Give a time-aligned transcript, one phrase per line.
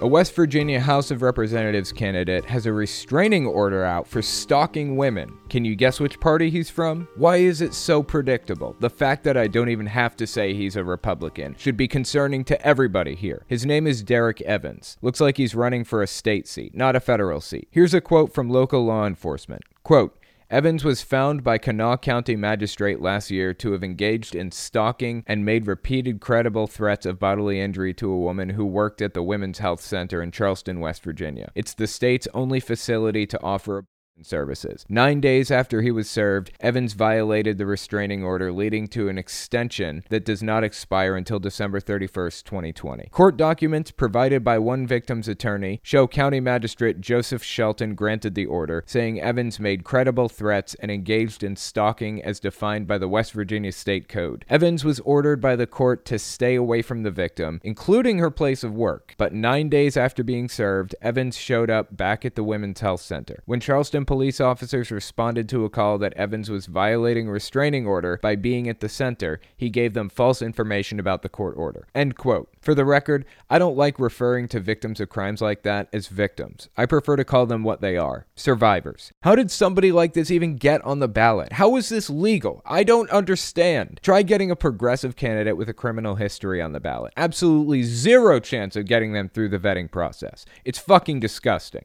[0.00, 5.36] A West Virginia House of Representatives candidate has a restraining order out for stalking women.
[5.50, 7.08] Can you guess which party he's from?
[7.16, 8.76] Why is it so predictable?
[8.78, 12.44] The fact that I don't even have to say he's a Republican should be concerning
[12.44, 13.42] to everybody here.
[13.48, 14.98] His name is Derek Evans.
[15.02, 17.66] Looks like he's running for a state seat, not a federal seat.
[17.72, 19.62] Here's a quote from local law enforcement.
[19.82, 20.16] Quote,
[20.50, 25.44] Evans was found by Kanawha County magistrate last year to have engaged in stalking and
[25.44, 29.58] made repeated credible threats of bodily injury to a woman who worked at the Women's
[29.58, 31.52] Health Center in Charleston, West Virginia.
[31.54, 33.84] It's the state's only facility to offer
[34.26, 34.84] services.
[34.88, 40.02] Nine days after he was served, Evans violated the restraining order, leading to an extension
[40.08, 43.08] that does not expire until December 31st, 2020.
[43.10, 48.84] Court documents provided by one victim's attorney show County Magistrate Joseph Shelton granted the order,
[48.86, 53.72] saying Evans made credible threats and engaged in stalking as defined by the West Virginia
[53.72, 54.44] State Code.
[54.48, 58.64] Evans was ordered by the court to stay away from the victim, including her place
[58.64, 59.14] of work.
[59.18, 63.42] But nine days after being served, Evans showed up back at the Women's Health Center.
[63.46, 68.18] When Charleston police officers responded to a call that Evans was violating a restraining order
[68.22, 71.86] by being at the center, he gave them false information about the court order.
[71.94, 72.48] End quote.
[72.62, 76.70] For the record, I don't like referring to victims of crimes like that as victims.
[76.74, 79.12] I prefer to call them what they are survivors.
[79.24, 81.52] How did somebody like this even get on the ballot?
[81.52, 82.62] How is this legal?
[82.64, 84.00] I don't understand.
[84.02, 87.12] Try getting a progressive candidate with a criminal history on the ballot.
[87.18, 90.46] Absolutely zero chance of getting them through the vetting process.
[90.64, 91.84] It's fucking disgusting.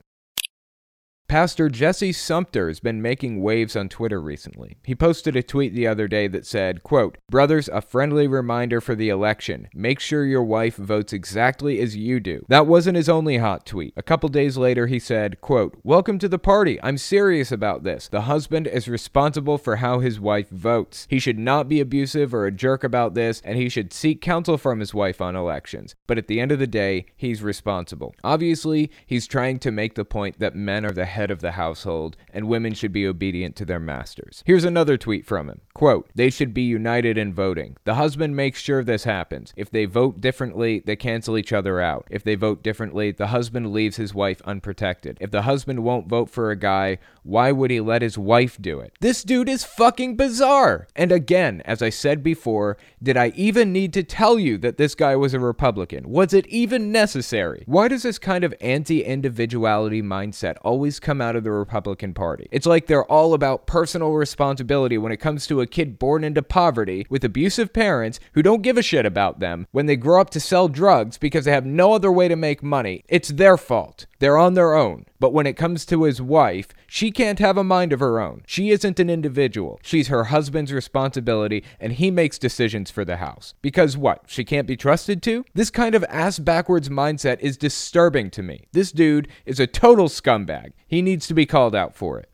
[1.29, 4.77] Pastor Jesse Sumpter has been making waves on Twitter recently.
[4.83, 8.93] He posted a tweet the other day that said, quote, Brothers, a friendly reminder for
[8.93, 9.67] the election.
[9.73, 12.45] Make sure your wife votes exactly as you do.
[12.49, 13.93] That wasn't his only hot tweet.
[13.97, 16.77] A couple days later, he said, quote, Welcome to the party.
[16.83, 18.07] I'm serious about this.
[18.07, 21.07] The husband is responsible for how his wife votes.
[21.09, 24.59] He should not be abusive or a jerk about this, and he should seek counsel
[24.59, 25.95] from his wife on elections.
[26.05, 28.13] But at the end of the day, he's responsible.
[28.23, 32.17] Obviously, he's trying to make the point that men are the head of the household
[32.33, 34.43] and women should be obedient to their masters.
[34.45, 35.61] Here's another tweet from him.
[35.73, 37.77] Quote, they should be united in voting.
[37.83, 39.53] The husband makes sure this happens.
[39.55, 42.07] If they vote differently, they cancel each other out.
[42.09, 45.17] If they vote differently, the husband leaves his wife unprotected.
[45.19, 48.79] If the husband won't vote for a guy, why would he let his wife do
[48.79, 48.93] it?
[48.99, 50.87] This dude is fucking bizarre.
[50.95, 54.95] And again, as I said before, did I even need to tell you that this
[54.95, 56.09] guy was a Republican?
[56.09, 57.63] Was it even necessary?
[57.65, 62.47] Why does this kind of anti individuality mindset always come out of the Republican Party?
[62.51, 66.41] It's like they're all about personal responsibility when it comes to a kid born into
[66.41, 70.31] poverty with abusive parents who don't give a shit about them when they grow up
[70.31, 73.03] to sell drugs because they have no other way to make money.
[73.07, 74.07] It's their fault.
[74.19, 75.05] They're on their own.
[75.19, 78.43] But when it comes to his wife, she can't have a mind of her own.
[78.45, 79.79] She isn't an individual.
[79.81, 83.55] She's her husband's responsibility, and he makes decisions for the house.
[83.63, 84.25] Because what?
[84.27, 85.43] She can't be trusted to?
[85.55, 88.67] This kind of ass backwards mindset is disturbing to me.
[88.73, 90.73] This dude is a total scumbag.
[90.85, 92.29] He needs to be called out for it.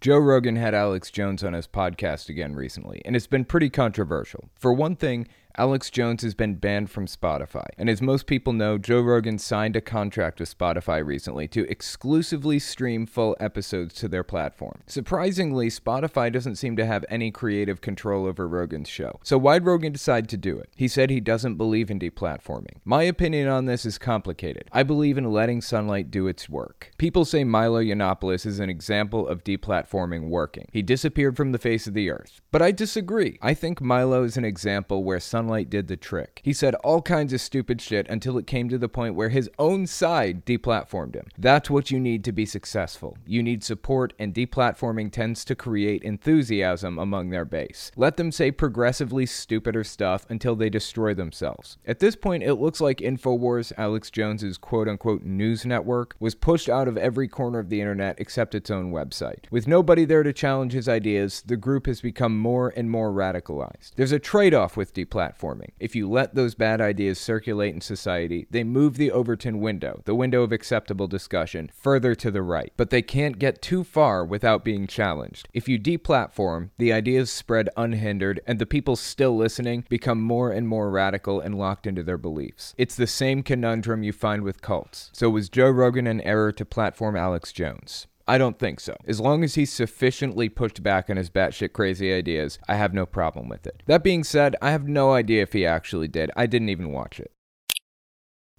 [0.00, 4.50] Joe Rogan had Alex Jones on his podcast again recently, and it's been pretty controversial.
[4.54, 5.26] For one thing,
[5.58, 7.64] Alex Jones has been banned from Spotify.
[7.78, 12.58] And as most people know, Joe Rogan signed a contract with Spotify recently to exclusively
[12.58, 14.82] stream full episodes to their platform.
[14.86, 19.18] Surprisingly, Spotify doesn't seem to have any creative control over Rogan's show.
[19.22, 20.68] So why'd Rogan decide to do it?
[20.76, 22.76] He said he doesn't believe in deplatforming.
[22.84, 24.68] My opinion on this is complicated.
[24.72, 26.92] I believe in letting sunlight do its work.
[26.98, 30.68] People say Milo Yiannopoulos is an example of deplatforming working.
[30.70, 32.42] He disappeared from the face of the earth.
[32.50, 33.38] But I disagree.
[33.40, 36.40] I think Milo is an example where sunlight Sunlight did the trick.
[36.42, 39.48] He said all kinds of stupid shit until it came to the point where his
[39.60, 41.28] own side deplatformed him.
[41.38, 43.16] That's what you need to be successful.
[43.24, 47.92] You need support, and deplatforming tends to create enthusiasm among their base.
[47.94, 51.78] Let them say progressively stupider stuff until they destroy themselves.
[51.86, 56.68] At this point, it looks like InfoWars, Alex Jones's quote unquote news network, was pushed
[56.68, 59.44] out of every corner of the internet except its own website.
[59.52, 63.92] With nobody there to challenge his ideas, the group has become more and more radicalized.
[63.94, 65.70] There's a trade off with deplatforming platforming.
[65.78, 70.14] If you let those bad ideas circulate in society, they move the Overton window, the
[70.14, 72.72] window of acceptable discussion, further to the right.
[72.76, 75.48] But they can't get too far without being challenged.
[75.52, 80.68] If you deplatform, the ideas spread unhindered, and the people still listening become more and
[80.68, 82.74] more radical and locked into their beliefs.
[82.78, 85.10] It's the same conundrum you find with cults.
[85.12, 88.06] So was Joe Rogan an error to platform Alex Jones?
[88.28, 88.96] I don't think so.
[89.06, 93.06] As long as he's sufficiently pushed back on his batshit crazy ideas, I have no
[93.06, 93.84] problem with it.
[93.86, 96.30] That being said, I have no idea if he actually did.
[96.36, 97.30] I didn't even watch it.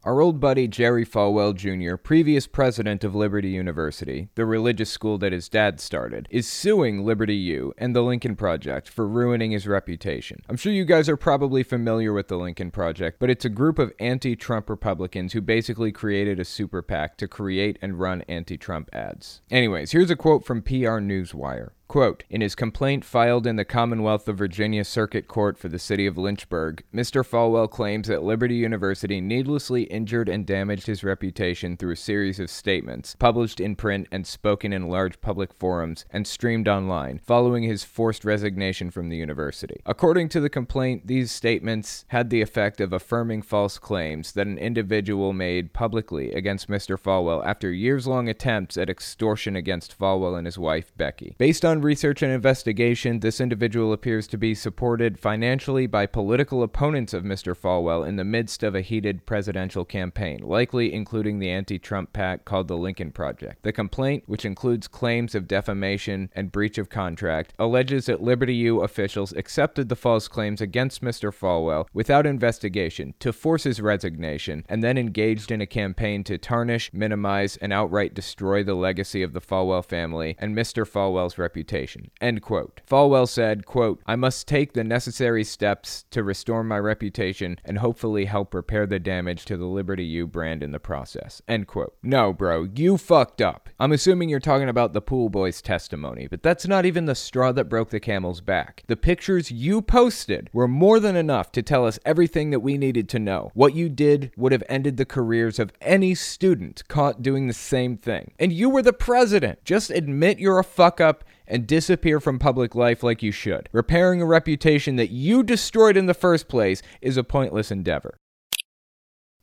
[0.04, 5.34] Our old buddy Jerry Falwell Jr., previous president of Liberty University, the religious school that
[5.34, 10.40] his dad started, is suing Liberty U and the Lincoln Project for ruining his reputation.
[10.48, 13.80] I'm sure you guys are probably familiar with the Lincoln Project, but it's a group
[13.80, 18.56] of anti Trump Republicans who basically created a super PAC to create and run anti
[18.56, 19.42] Trump ads.
[19.50, 21.72] Anyways, here's a quote from PR Newswire.
[21.88, 26.06] Quote, in his complaint filed in the Commonwealth of Virginia Circuit Court for the city
[26.06, 27.26] of Lynchburg, Mr.
[27.26, 32.50] Falwell claims that Liberty University needlessly injured and damaged his reputation through a series of
[32.50, 37.86] statements, published in print and spoken in large public forums and streamed online, following his
[37.86, 39.80] forced resignation from the university.
[39.86, 44.58] According to the complaint, these statements had the effect of affirming false claims that an
[44.58, 47.00] individual made publicly against Mr.
[47.00, 51.34] Falwell after years long attempts at extortion against Falwell and his wife, Becky.
[51.38, 57.14] Based on research and investigation, this individual appears to be supported financially by political opponents
[57.14, 57.56] of Mr.
[57.56, 62.46] Falwell in the midst of a heated presidential campaign, likely including the anti Trump pact
[62.46, 63.62] called the Lincoln Project.
[63.64, 68.82] The complaint, which includes claims of defamation and breach of contract, alleges that Liberty U
[68.82, 71.32] officials accepted the false claims against Mr.
[71.32, 76.92] Falwell without investigation to force his resignation and then engaged in a campaign to tarnish,
[76.92, 80.88] minimize, and outright destroy the legacy of the Falwell family and Mr.
[80.88, 82.12] Falwell's reputation reputation.
[82.22, 82.82] End quote.
[82.90, 88.26] Falwell said, quote, I must take the necessary steps to restore my reputation and hopefully
[88.26, 91.42] help repair the damage to the Liberty U brand in the process.
[91.48, 91.96] End quote.
[92.02, 93.70] No, bro, you fucked up.
[93.80, 97.52] I'm assuming you're talking about the pool boy's testimony, but that's not even the straw
[97.52, 98.84] that broke the camel's back.
[98.88, 103.10] The pictures you posted were more than enough to tell us everything that we needed
[103.10, 103.52] to know.
[103.54, 107.98] What you did would have ended the careers of any student caught doing the same
[107.98, 108.32] thing.
[108.40, 109.66] And you were the president.
[109.66, 113.70] Just admit you're a fuck up and disappear from public life like you should.
[113.72, 118.18] Repairing a reputation that you destroyed in the first place is a pointless endeavor.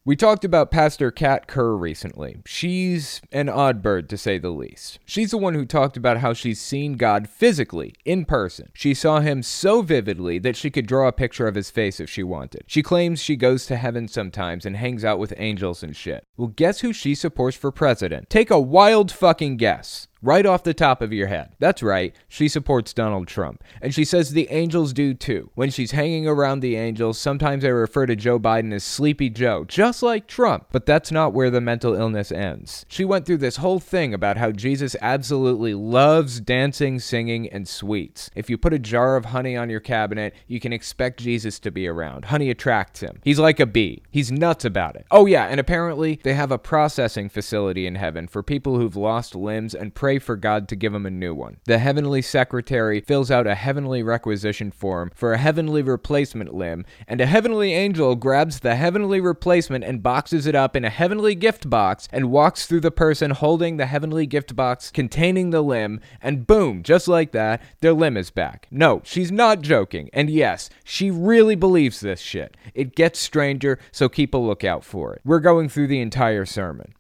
[0.07, 2.37] We talked about Pastor Kat Kerr recently.
[2.45, 4.99] She's an odd bird, to say the least.
[5.07, 8.69] She's the one who talked about how she's seen God physically, in person.
[8.75, 12.11] She saw him so vividly that she could draw a picture of his face if
[12.11, 12.65] she wanted.
[12.67, 16.27] She claims she goes to heaven sometimes and hangs out with angels and shit.
[16.37, 18.29] Well, guess who she supports for president?
[18.29, 21.55] Take a wild fucking guess right off the top of your head.
[21.59, 23.63] That's right, she supports Donald Trump.
[23.83, 25.51] And she says the Angels do too.
[25.55, 29.65] When she's hanging around the Angels, sometimes they refer to Joe Biden as Sleepy Joe,
[29.65, 30.67] just like Trump.
[30.73, 32.87] But that's not where the mental illness ends.
[32.89, 38.31] She went through this whole thing about how Jesus absolutely loves dancing, singing, and sweets.
[38.35, 41.71] If you put a jar of honey on your cabinet, you can expect Jesus to
[41.71, 42.27] be around.
[42.27, 43.21] Honey attracts him.
[43.25, 44.03] He's like a bee.
[44.11, 45.07] He's nuts about it.
[45.11, 49.35] Oh, yeah, and apparently they have a processing facility in heaven for people who've lost
[49.35, 51.57] limbs and pray pray for God to give him a new one.
[51.65, 57.21] The heavenly secretary fills out a heavenly requisition form for a heavenly replacement limb, and
[57.21, 61.69] a heavenly angel grabs the heavenly replacement and boxes it up in a heavenly gift
[61.69, 66.47] box and walks through the person holding the heavenly gift box containing the limb, and
[66.47, 68.69] boom, just like that, their limb is back.
[68.71, 72.57] No, she's not joking, and yes, she really believes this shit.
[72.73, 75.23] It gets stranger, so keep a lookout for it.
[75.25, 76.95] We're going through the entire sermon.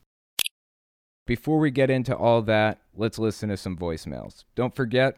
[1.26, 4.44] Before we get into all that, let's listen to some voicemails.
[4.54, 5.16] Don't forget,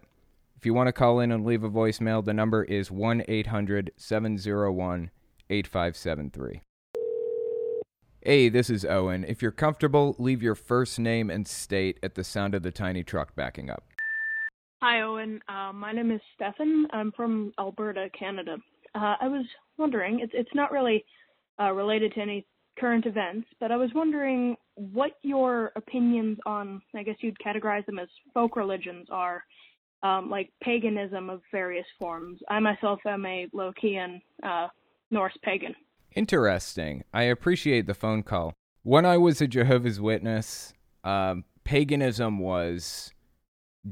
[0.57, 3.91] if you want to call in and leave a voicemail, the number is 1 800
[3.97, 5.11] 701
[5.51, 6.63] 8573.
[8.23, 9.25] Hey, this is Owen.
[9.27, 13.03] If you're comfortable, leave your first name and state at the sound of the tiny
[13.03, 13.83] truck backing up.
[14.83, 15.41] Hi, Owen.
[15.49, 16.87] Uh, my name is Stefan.
[16.93, 18.59] I'm from Alberta, Canada.
[18.95, 19.45] Uh, I was
[19.77, 21.05] wondering, it's, it's not really
[21.61, 22.47] uh, related to any
[22.79, 27.99] current events, but I was wondering what your opinions on, I guess you'd categorize them
[27.99, 29.43] as folk religions are,
[30.03, 32.39] um, like paganism of various forms.
[32.49, 34.69] I myself am a Lokian uh,
[35.11, 35.75] Norse pagan.
[36.15, 37.05] Interesting.
[37.13, 38.53] I appreciate the phone call.
[38.83, 43.13] When I was a Jehovah's Witness, um, paganism was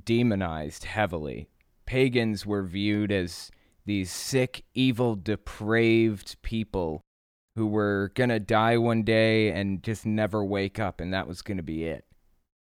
[0.04, 1.48] demonized heavily.
[1.86, 3.50] Pagans were viewed as
[3.86, 7.02] these sick, evil, depraved people
[7.56, 11.42] who were going to die one day and just never wake up, and that was
[11.42, 12.04] going to be it.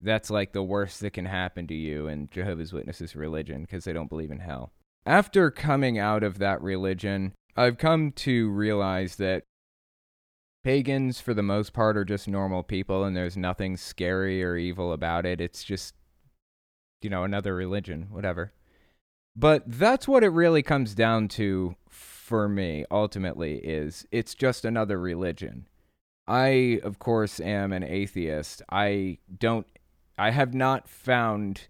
[0.02, 3.94] That's like the worst that can happen to you in Jehovah's Witnesses religion because they
[3.94, 4.72] don't believe in hell.
[5.06, 9.44] After coming out of that religion, I've come to realize that
[10.64, 14.94] pagans, for the most part, are just normal people and there's nothing scary or evil
[14.94, 15.42] about it.
[15.42, 15.96] It's just,
[17.02, 18.54] you know, another religion, whatever.
[19.36, 21.76] But that's what it really comes down to
[22.34, 25.68] for me ultimately is it's just another religion.
[26.28, 28.64] I of course am an atheist.
[28.72, 29.68] I don't
[30.18, 31.68] I have not found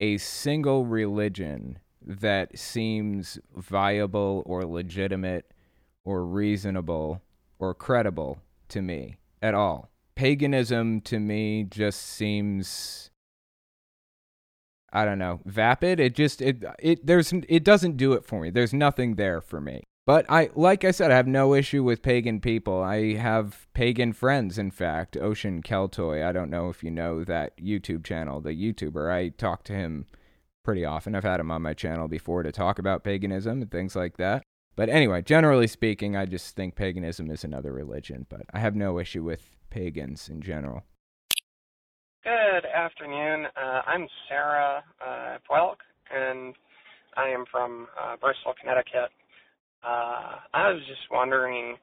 [0.00, 5.52] a single religion that seems viable or legitimate
[6.02, 7.20] or reasonable
[7.58, 8.38] or credible
[8.70, 9.18] to me.
[9.42, 9.90] at all.
[10.14, 13.10] Paganism to me just seems
[14.94, 15.98] I don't know, vapid.
[15.98, 18.50] It just it it there's it doesn't do it for me.
[18.50, 19.82] There's nothing there for me.
[20.06, 22.80] But I like I said, I have no issue with pagan people.
[22.80, 25.16] I have pagan friends, in fact.
[25.16, 26.24] Ocean Keltoi.
[26.24, 29.10] I don't know if you know that YouTube channel, the YouTuber.
[29.10, 30.06] I talk to him
[30.62, 31.14] pretty often.
[31.14, 34.42] I've had him on my channel before to talk about paganism and things like that.
[34.76, 38.98] But anyway, generally speaking, I just think paganism is another religion, but I have no
[38.98, 40.84] issue with pagans in general.
[42.24, 43.44] Good afternoon.
[43.54, 45.76] Uh, I'm Sarah uh, Pwelk,
[46.10, 46.54] and
[47.18, 49.10] I am from uh, Bristol, Connecticut.
[49.86, 51.76] Uh, I was just wondering,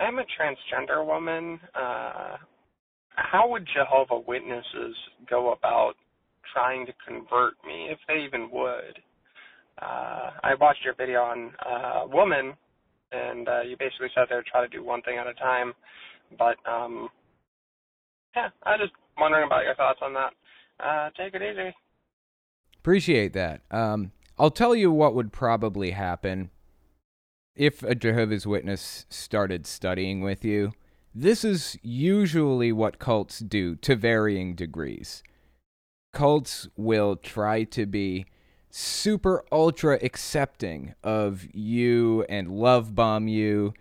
[0.00, 1.60] I'm a transgender woman.
[1.76, 2.38] Uh,
[3.10, 4.96] how would Jehovah Witnesses
[5.30, 5.92] go about
[6.52, 8.98] trying to convert me, if they even would?
[9.80, 12.54] Uh, I watched your video on uh, woman,
[13.12, 15.72] and uh, you basically said they would try to do one thing at a time.
[16.36, 17.10] But um,
[18.34, 20.32] yeah, I just wondering about your thoughts on that.
[20.80, 21.74] Uh, take it easy.
[22.78, 23.62] Appreciate that.
[23.70, 26.50] Um, I'll tell you what would probably happen
[27.54, 30.72] if a Jehovah's Witness started studying with you.
[31.14, 35.22] This is usually what cults do to varying degrees.
[36.12, 38.26] Cults will try to be
[38.70, 43.72] super ultra accepting of you and love bomb you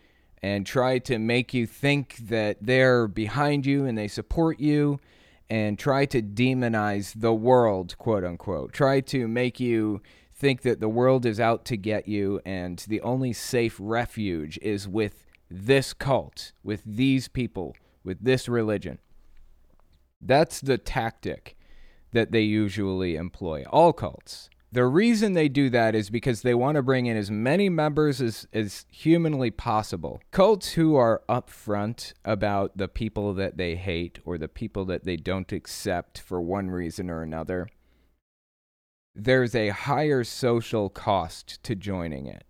[0.44, 5.00] and try to make you think that they're behind you and they support you
[5.54, 8.74] and try to demonize the world, quote unquote.
[8.74, 10.02] Try to make you
[10.34, 14.88] think that the world is out to get you and the only safe refuge is
[14.88, 18.98] with this cult, with these people, with this religion.
[20.20, 21.56] That's the tactic
[22.14, 24.50] that they usually employ, all cults.
[24.74, 28.20] The reason they do that is because they want to bring in as many members
[28.20, 30.20] as, as humanly possible.
[30.32, 35.16] Cults who are upfront about the people that they hate or the people that they
[35.16, 37.68] don't accept for one reason or another,
[39.14, 42.46] there's a higher social cost to joining it.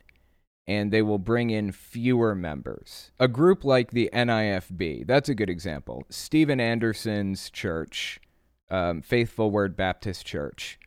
[0.65, 3.11] And they will bring in fewer members.
[3.19, 6.05] A group like the NIFB, that's a good example.
[6.09, 8.21] Steven Anderson's church,
[8.69, 10.79] um, Faithful Word Baptist Church,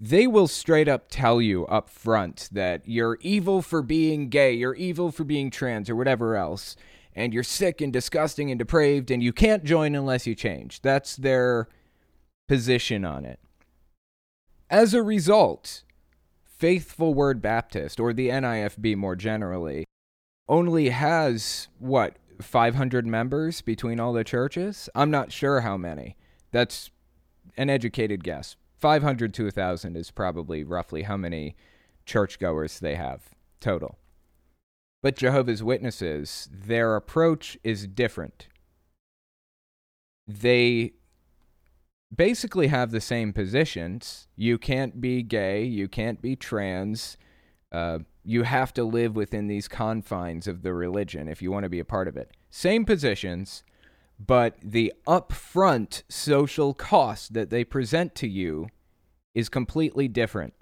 [0.00, 4.74] they will straight up tell you up front that you're evil for being gay, you're
[4.74, 6.74] evil for being trans, or whatever else,
[7.14, 10.80] and you're sick and disgusting and depraved, and you can't join unless you change.
[10.80, 11.68] That's their
[12.48, 13.40] position on it.
[14.70, 15.82] As a result,
[16.44, 19.84] Faithful Word Baptist, or the NIFB more generally,
[20.48, 24.88] only has, what, 500 members between all the churches?
[24.94, 26.16] I'm not sure how many.
[26.52, 26.90] That's
[27.56, 28.56] an educated guess.
[28.80, 31.56] 500 to 1,000 is probably roughly how many
[32.06, 33.98] churchgoers they have total.
[35.02, 38.48] But Jehovah's Witnesses, their approach is different.
[40.26, 40.92] They
[42.14, 44.28] basically have the same positions.
[44.36, 47.16] You can't be gay, you can't be trans.
[47.72, 51.70] Uh, you have to live within these confines of the religion if you want to
[51.70, 52.30] be a part of it.
[52.50, 53.62] Same positions,
[54.26, 58.68] but the upfront social cost that they present to you
[59.34, 60.52] is completely different.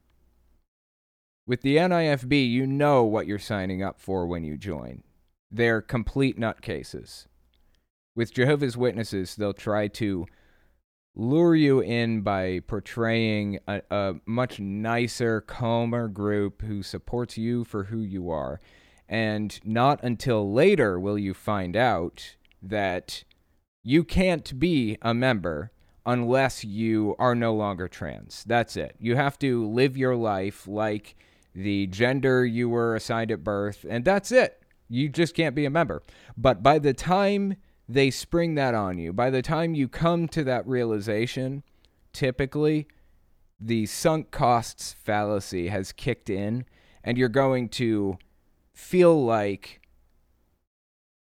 [1.44, 5.02] With the NIFB, you know what you're signing up for when you join.
[5.50, 7.26] They're complete nutcases.
[8.14, 10.26] With Jehovah's Witnesses, they'll try to
[11.16, 17.84] lure you in by portraying a, a, much nicer, calmer group who supports you for
[17.84, 18.60] who you are.
[19.08, 23.24] And not until later will you find out that
[23.82, 25.70] you can't be a member
[26.04, 28.44] unless you are no longer trans.
[28.46, 28.96] That's it.
[28.98, 31.16] You have to live your life like
[31.54, 34.62] the gender you were assigned at birth, and that's it.
[34.88, 36.02] You just can't be a member.
[36.36, 37.56] But by the time
[37.88, 41.62] they spring that on you, by the time you come to that realization,
[42.12, 42.86] typically
[43.60, 46.64] the sunk costs fallacy has kicked in,
[47.02, 48.18] and you're going to
[48.72, 49.80] feel like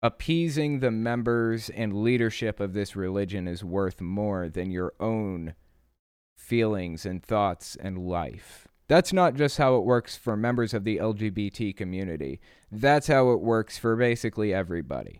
[0.01, 5.53] appeasing the members and leadership of this religion is worth more than your own
[6.37, 8.67] feelings and thoughts and life.
[8.87, 12.39] That's not just how it works for members of the LGBT community.
[12.71, 15.19] That's how it works for basically everybody.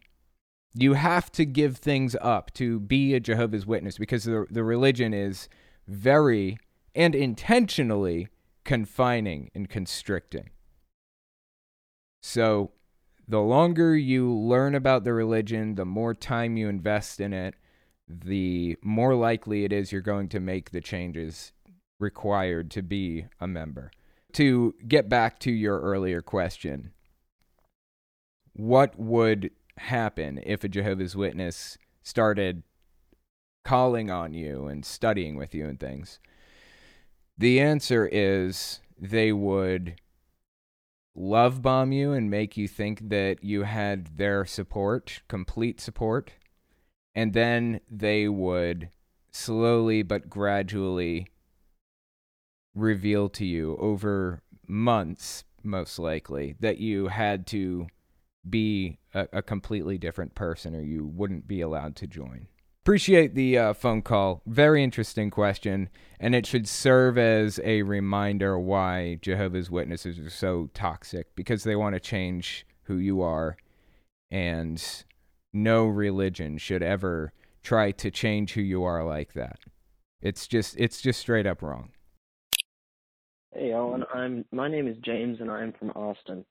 [0.74, 5.14] You have to give things up to be a Jehovah's Witness because the, the religion
[5.14, 5.50] is
[5.88, 6.58] very
[6.96, 8.30] and intentionally
[8.64, 10.50] confining and constricting.
[12.22, 12.72] So
[13.30, 17.54] the longer you learn about the religion, the more time you invest in it,
[18.08, 21.52] the more likely it is you're going to make the changes
[22.00, 23.92] required to be a member.
[24.34, 26.92] To get back to your earlier question,
[28.54, 32.64] what would happen if a Jehovah's Witness started
[33.64, 36.20] calling on you and studying with you and things?
[37.38, 40.02] The answer is they would
[41.20, 46.32] love bomb you and make you think that you had their support, complete support,
[47.14, 48.90] and then they would
[49.30, 51.28] slowly but gradually
[52.74, 57.86] reveal to you over months, most likely, that you had to
[58.50, 62.48] be a, a completely different person or you wouldn't be allowed to join.
[62.84, 64.42] Appreciate the uh, phone call.
[64.48, 70.70] Very interesting question, and it should serve as a reminder why Jehovah's Witnesses are so
[70.74, 73.58] toxic because they want to change who you are,
[74.32, 74.84] and
[75.54, 77.34] no religion should ever
[77.64, 79.60] try to change who you are like that.
[80.22, 81.92] It's just it's just straight up wrong.
[83.54, 86.46] Hey Owen, I'm my name is James and I'm from Austin.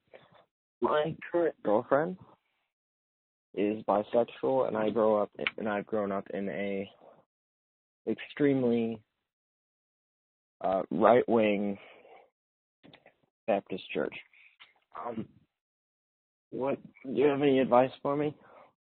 [0.81, 2.17] My current girlfriend
[3.55, 6.89] is bisexual and I grow up and I've grown up in a
[8.09, 9.01] extremely
[10.63, 11.79] uh, right wing
[13.47, 14.15] Baptist church.
[15.07, 15.27] Um,
[16.51, 18.35] what do you have any advice for me?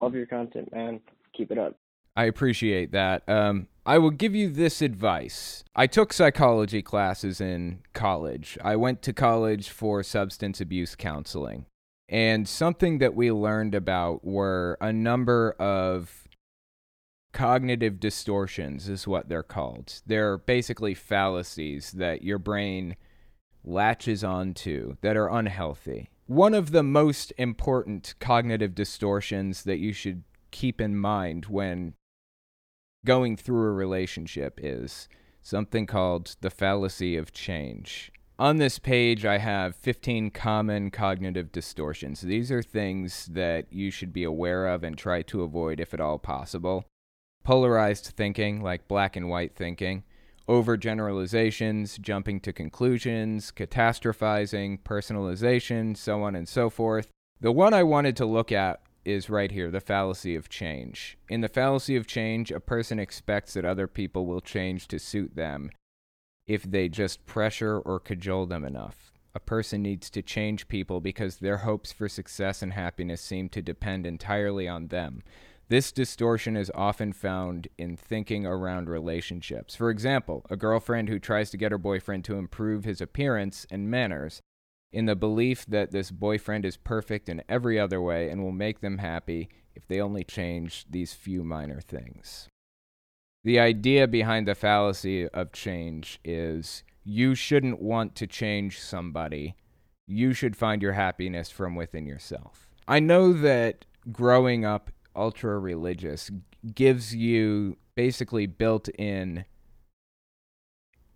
[0.00, 1.00] Love your content, man.
[1.36, 1.76] Keep it up.
[2.14, 3.26] I appreciate that.
[3.28, 5.64] Um, I will give you this advice.
[5.74, 8.58] I took psychology classes in college.
[8.62, 11.66] I went to college for substance abuse counseling.
[12.08, 16.28] And something that we learned about were a number of
[17.32, 20.02] cognitive distortions, is what they're called.
[20.06, 22.96] They're basically fallacies that your brain
[23.64, 26.10] latches onto that are unhealthy.
[26.26, 31.94] One of the most important cognitive distortions that you should keep in mind when
[33.04, 35.08] going through a relationship is
[35.42, 38.12] something called the fallacy of change.
[38.38, 42.22] On this page, I have 15 common cognitive distortions.
[42.22, 46.00] These are things that you should be aware of and try to avoid if at
[46.00, 46.86] all possible.
[47.44, 50.04] Polarized thinking, like black and white thinking,
[50.48, 57.08] overgeneralizations, jumping to conclusions, catastrophizing, personalization, so on and so forth.
[57.40, 61.18] The one I wanted to look at is right here the fallacy of change.
[61.28, 65.36] In the fallacy of change, a person expects that other people will change to suit
[65.36, 65.70] them
[66.46, 69.12] if they just pressure or cajole them enough.
[69.34, 73.62] A person needs to change people because their hopes for success and happiness seem to
[73.62, 75.22] depend entirely on them.
[75.68, 79.74] This distortion is often found in thinking around relationships.
[79.74, 83.90] For example, a girlfriend who tries to get her boyfriend to improve his appearance and
[83.90, 84.42] manners
[84.92, 88.80] in the belief that this boyfriend is perfect in every other way and will make
[88.80, 92.48] them happy if they only change these few minor things.
[93.44, 99.56] The idea behind the fallacy of change is you shouldn't want to change somebody.
[100.06, 102.68] You should find your happiness from within yourself.
[102.86, 106.30] I know that growing up ultra religious
[106.74, 109.44] gives you basically built in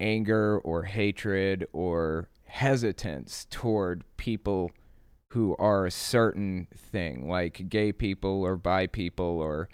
[0.01, 4.71] anger or hatred or hesitance toward people
[5.31, 9.69] who are a certain thing, like gay people or bi people or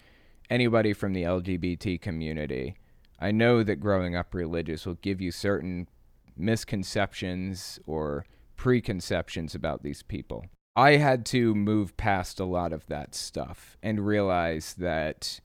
[0.53, 2.75] anybody from the LGBT community.
[3.19, 5.89] I know that growing up religious will give you certain
[6.37, 10.45] misconceptions or preconceptions about these people.
[10.75, 15.39] I had to move past a lot of that stuff and realize that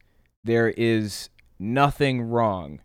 [0.44, 2.80] there is nothing wrong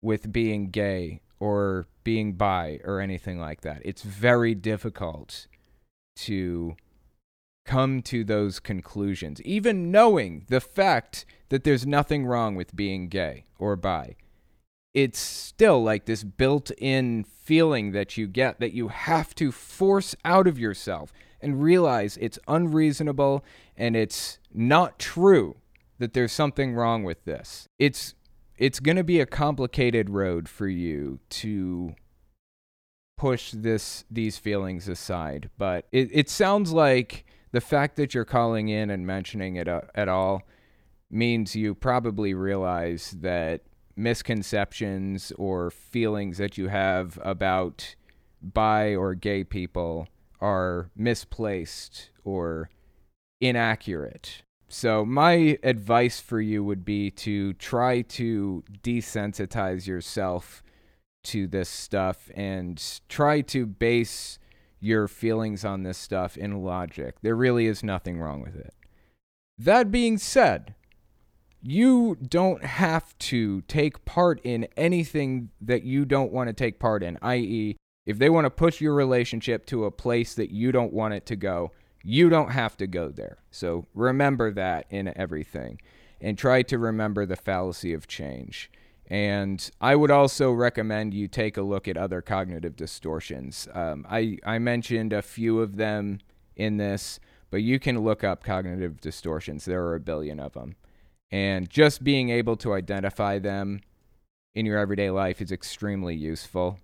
[0.00, 3.82] with being gay or being bi or anything like that.
[3.84, 5.48] It's very difficult
[6.16, 6.76] to
[7.70, 13.44] come to those conclusions, even knowing the fact that there's nothing wrong with being gay
[13.60, 14.16] or bi.
[14.92, 20.16] It's still like this built in feeling that you get that you have to force
[20.24, 23.44] out of yourself and realize it's unreasonable
[23.76, 25.54] and it's not true
[26.00, 27.68] that there's something wrong with this.
[27.78, 28.14] It's
[28.58, 31.94] it's going to be a complicated road for you to
[33.16, 38.68] push this these feelings aside, but it it sounds like the fact that you're calling
[38.68, 40.42] in and mentioning it uh, at all
[41.10, 43.62] means you probably realize that
[43.96, 47.96] misconceptions or feelings that you have about
[48.40, 50.08] bi or gay people
[50.40, 52.70] are misplaced or
[53.40, 54.42] inaccurate.
[54.68, 60.62] So, my advice for you would be to try to desensitize yourself
[61.24, 64.38] to this stuff and try to base
[64.80, 67.16] your feelings on this stuff in logic.
[67.22, 68.74] There really is nothing wrong with it.
[69.58, 70.74] That being said,
[71.62, 77.02] you don't have to take part in anything that you don't want to take part
[77.02, 80.94] in, i.e., if they want to push your relationship to a place that you don't
[80.94, 81.70] want it to go,
[82.02, 83.38] You don't have to go there.
[83.50, 85.80] So remember that in everything
[86.20, 88.70] and try to remember the fallacy of change.
[89.10, 93.66] And I would also recommend you take a look at other cognitive distortions.
[93.74, 96.20] Um, I, I mentioned a few of them
[96.54, 97.18] in this,
[97.50, 99.64] but you can look up cognitive distortions.
[99.64, 100.76] There are a billion of them.
[101.32, 103.80] And just being able to identify them
[104.54, 106.78] in your everyday life is extremely useful.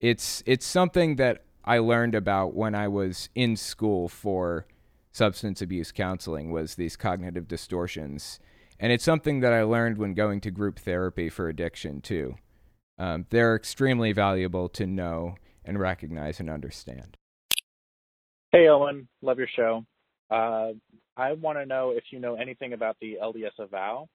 [0.00, 4.66] It's it's something that I learned about when I was in school for
[5.12, 8.40] substance abuse counseling was these cognitive distortions.
[8.78, 12.36] And it's something that I learned when going to group therapy for addiction too.
[12.98, 17.16] Um, they're extremely valuable to know and recognize and understand.
[18.50, 19.08] Hey, Owen.
[19.22, 19.84] Love your show.
[20.30, 20.72] Uh,
[21.16, 24.08] I want to know if you know anything about the LDS Avow.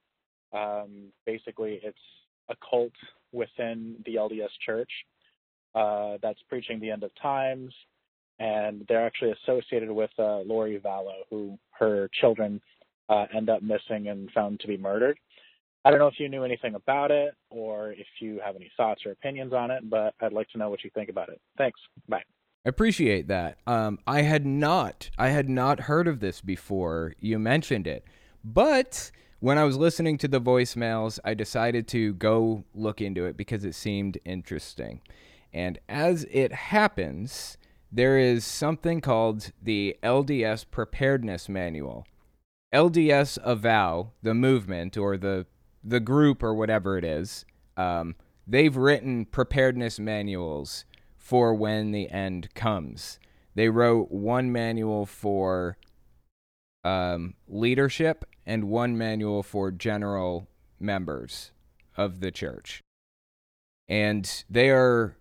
[0.52, 1.98] Um, basically, it's
[2.48, 2.92] a cult
[3.32, 4.90] within the LDS Church
[5.74, 7.72] uh, that's preaching the end of times,
[8.38, 12.60] and they're actually associated with uh, Lori Vallow, who her children
[13.08, 15.18] uh, end up missing and found to be murdered.
[15.84, 19.06] I don't know if you knew anything about it or if you have any thoughts
[19.06, 21.40] or opinions on it, but I'd like to know what you think about it.
[21.56, 21.80] Thanks.
[22.08, 22.22] Bye.
[22.66, 23.58] I appreciate that.
[23.66, 28.04] Um, I had not, I had not heard of this before you mentioned it,
[28.44, 33.36] but when I was listening to the voicemails, I decided to go look into it
[33.36, 35.00] because it seemed interesting.
[35.52, 37.56] And as it happens,
[37.90, 42.06] there is something called the LDS Preparedness Manual.
[42.72, 45.46] LDS Avow, the movement or the
[45.82, 47.44] the group or whatever it is,
[47.76, 48.14] um,
[48.46, 50.84] they've written preparedness manuals
[51.16, 53.18] for when the end comes.
[53.54, 55.78] They wrote one manual for
[56.84, 60.48] um, leadership and one manual for general
[60.80, 61.52] members
[61.96, 62.80] of the church.
[63.88, 65.16] And they are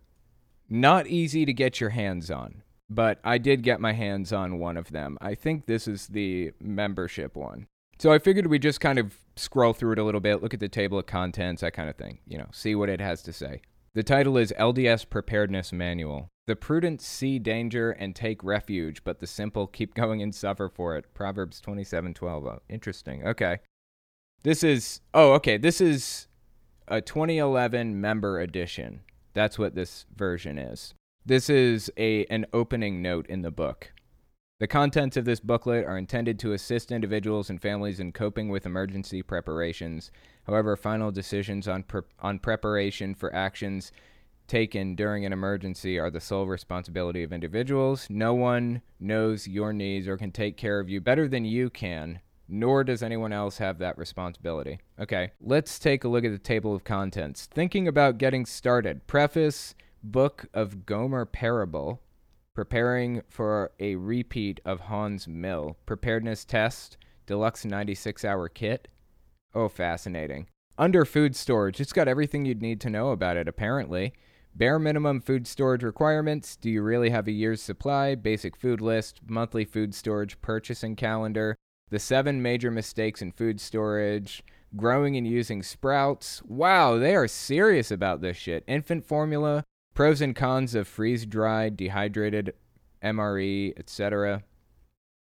[0.70, 4.78] not easy to get your hands on, but I did get my hands on one
[4.78, 5.18] of them.
[5.22, 7.68] I think this is the membership one.
[8.00, 10.60] So I figured we just kind of scroll through it a little bit, look at
[10.60, 13.34] the table of contents, that kind of thing, you know, see what it has to
[13.34, 13.62] say.
[13.96, 16.30] The title is LDS Preparedness Manual.
[16.46, 20.96] The prudent see danger and take refuge, but the simple keep going and suffer for
[20.96, 21.14] it.
[21.14, 22.46] Proverbs 27:12.
[22.46, 23.28] Oh, interesting.
[23.28, 23.58] Okay.
[24.44, 25.58] This is Oh, okay.
[25.58, 26.28] This is
[26.88, 29.02] a 2011 member edition.
[29.34, 30.94] That's what this version is.
[31.28, 33.92] This is a an opening note in the book.
[34.60, 38.66] The contents of this booklet are intended to assist individuals and families in coping with
[38.66, 40.10] emergency preparations.
[40.46, 43.92] However, final decisions on pre- on preparation for actions
[44.48, 48.08] taken during an emergency are the sole responsibility of individuals.
[48.10, 52.22] No one knows your needs or can take care of you better than you can,
[52.48, 54.80] nor does anyone else have that responsibility.
[54.98, 57.48] Okay, let's take a look at the table of contents.
[57.48, 59.08] Thinking about getting started.
[59.08, 59.76] Preface
[60.12, 62.02] Book of Gomer Parable.
[62.54, 65.76] Preparing for a repeat of Haun's Mill.
[65.86, 66.96] Preparedness Test.
[67.26, 68.88] Deluxe 96 hour kit.
[69.54, 70.48] Oh, fascinating.
[70.78, 74.14] Under food storage, it's got everything you'd need to know about it, apparently.
[74.56, 76.56] Bare minimum food storage requirements.
[76.56, 78.16] Do you really have a year's supply?
[78.16, 81.58] Basic food list, monthly food storage purchasing calendar,
[81.90, 84.42] the seven major mistakes in food storage,
[84.78, 86.42] growing and using sprouts.
[86.46, 88.64] Wow, they are serious about this shit.
[88.68, 89.66] Infant formula,
[89.98, 92.54] pros and cons of freeze dried, dehydrated
[93.04, 94.44] MRE, etc.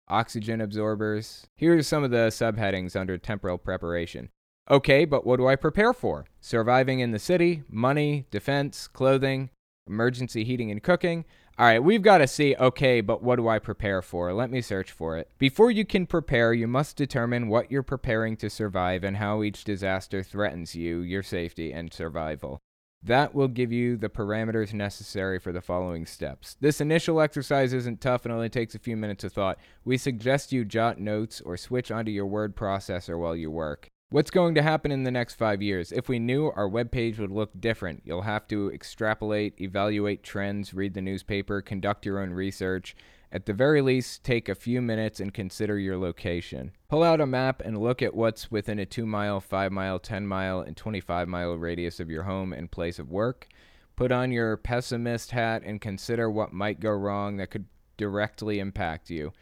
[0.07, 1.45] Oxygen absorbers.
[1.55, 4.29] Here are some of the subheadings under temporal preparation.
[4.71, 6.25] Okay, but what do I prepare for?
[6.41, 9.51] Surviving in the city, money, defense, clothing,
[9.85, 11.25] emergency heating and cooking.
[11.59, 14.33] All right, we've got to see, okay, but what do I prepare for?
[14.33, 15.29] Let me search for it.
[15.37, 19.65] Before you can prepare, you must determine what you're preparing to survive and how each
[19.65, 22.59] disaster threatens you, your safety, and survival.
[23.05, 26.55] That will give you the parameters necessary for the following steps.
[26.61, 29.59] This initial exercise isn't tough and only takes a few minutes of thought.
[29.83, 33.91] We suggest you jot notes or switch onto your word processor while you work.
[34.13, 35.91] What's going to happen in the next five years?
[35.91, 38.03] If we knew, our webpage would look different.
[38.05, 42.95] You'll have to extrapolate, evaluate trends, read the newspaper, conduct your own research.
[43.31, 46.73] At the very least, take a few minutes and consider your location.
[46.89, 50.27] Pull out a map and look at what's within a 2 mile, 5 mile, 10
[50.27, 53.47] mile, and 25 mile radius of your home and place of work.
[53.95, 57.65] Put on your pessimist hat and consider what might go wrong that could
[57.97, 59.33] directly impact you.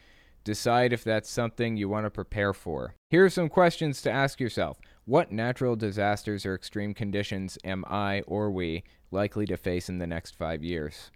[0.44, 2.96] Decide if that's something you want to prepare for.
[3.10, 4.80] Here are some questions to ask yourself.
[5.06, 10.08] What natural disasters or extreme conditions am I or we likely to face in the
[10.08, 11.12] next five years?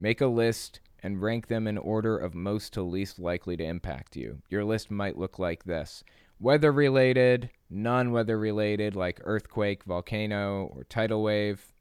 [0.00, 4.16] Make a list and rank them in order of most to least likely to impact
[4.16, 4.42] you.
[4.48, 6.02] Your list might look like this
[6.40, 11.72] weather related, non weather related, like earthquake, volcano, or tidal wave,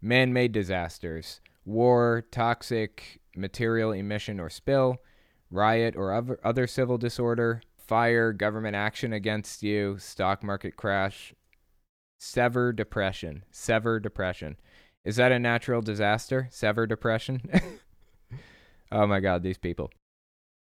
[0.00, 4.98] man made disasters, war, toxic material emission or spill,
[5.50, 11.34] riot, or other, civil disorder, fire, government action against you, stock market crash,
[12.18, 14.56] sever depression, sever depression.
[15.04, 16.48] Is that a natural disaster?
[16.50, 17.40] Sever depression?
[18.92, 19.90] oh my god, these people.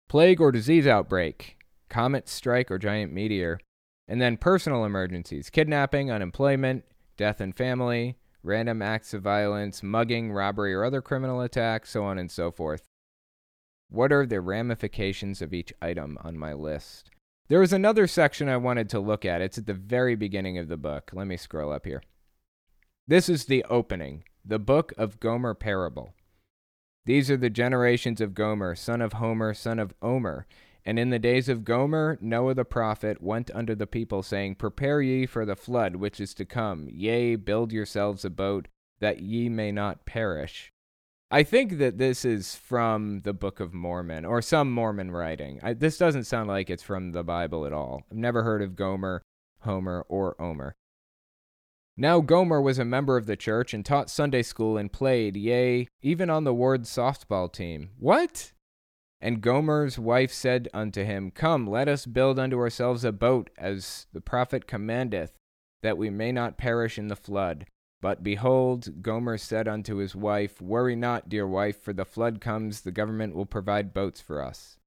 [0.09, 1.57] Plague or disease outbreak,
[1.89, 3.59] comet strike or giant meteor,
[4.07, 6.83] and then personal emergencies, kidnapping, unemployment,
[7.17, 12.17] death in family, random acts of violence, mugging, robbery, or other criminal attacks, so on
[12.17, 12.83] and so forth.
[13.95, 17.11] What are the ramifications of each item on my list?
[17.47, 19.39] There was another section I wanted to look at.
[19.39, 21.11] It's at the very beginning of the book.
[21.13, 22.03] Let me scroll up here.
[23.07, 26.13] This is the opening, the book of Gomer Parable.
[27.05, 30.45] These are the generations of Gomer, son of Homer, son of Omer.
[30.83, 35.01] And in the days of Gomer, Noah the prophet went unto the people, saying, Prepare
[35.01, 36.89] ye for the flood which is to come.
[36.91, 38.67] Yea, build yourselves a boat,
[38.99, 40.73] that ye may not perish.
[41.31, 45.59] I think that this is from the Book of Mormon or some Mormon writing.
[45.63, 48.03] I, this doesn't sound like it's from the Bible at all.
[48.11, 49.23] I've never heard of Gomer,
[49.61, 50.75] Homer, or Omer.
[51.97, 55.87] Now Gomer was a member of the church and taught Sunday school and played, yea,
[56.01, 57.89] even on the ward softball team.
[57.97, 58.51] What?
[59.19, 64.05] And Gomer's wife said unto him, Come, let us build unto ourselves a boat, as
[64.13, 65.33] the prophet commandeth,
[65.81, 67.65] that we may not perish in the flood.
[68.05, 72.81] But behold, Gomer said unto his wife, Worry not, dear wife, for the flood comes,
[72.81, 74.77] the government will provide boats for us.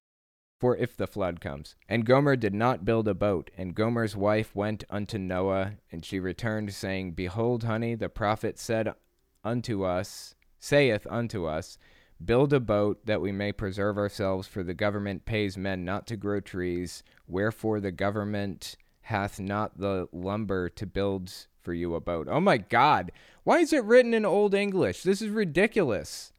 [0.61, 1.75] For if the flood comes.
[1.89, 6.21] And Gomer did not build a boat, and Gomer's wife went unto Noah, and she
[6.21, 8.95] returned, saying, Behold, honey, the prophet said
[9.43, 11.77] unto us, saith unto us,
[12.25, 16.17] Build a boat that we may preserve ourselves, for the government pays men not to
[16.17, 18.77] grow trees, wherefore the government
[19.09, 22.29] hath not the lumber to build for you a boat.
[22.31, 23.11] Oh my God.
[23.43, 25.03] Why is it written in Old English?
[25.03, 26.31] This is ridiculous.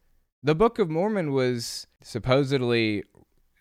[0.44, 3.02] The Book of Mormon was supposedly.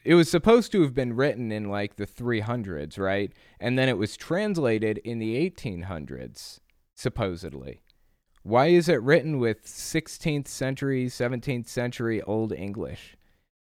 [0.06, 3.34] It was supposed to have been written in like the 300s, right?
[3.60, 6.60] And then it was translated in the 1800s,
[6.96, 7.82] supposedly.
[8.44, 13.18] Why is it written with 16th century, 17th century Old English?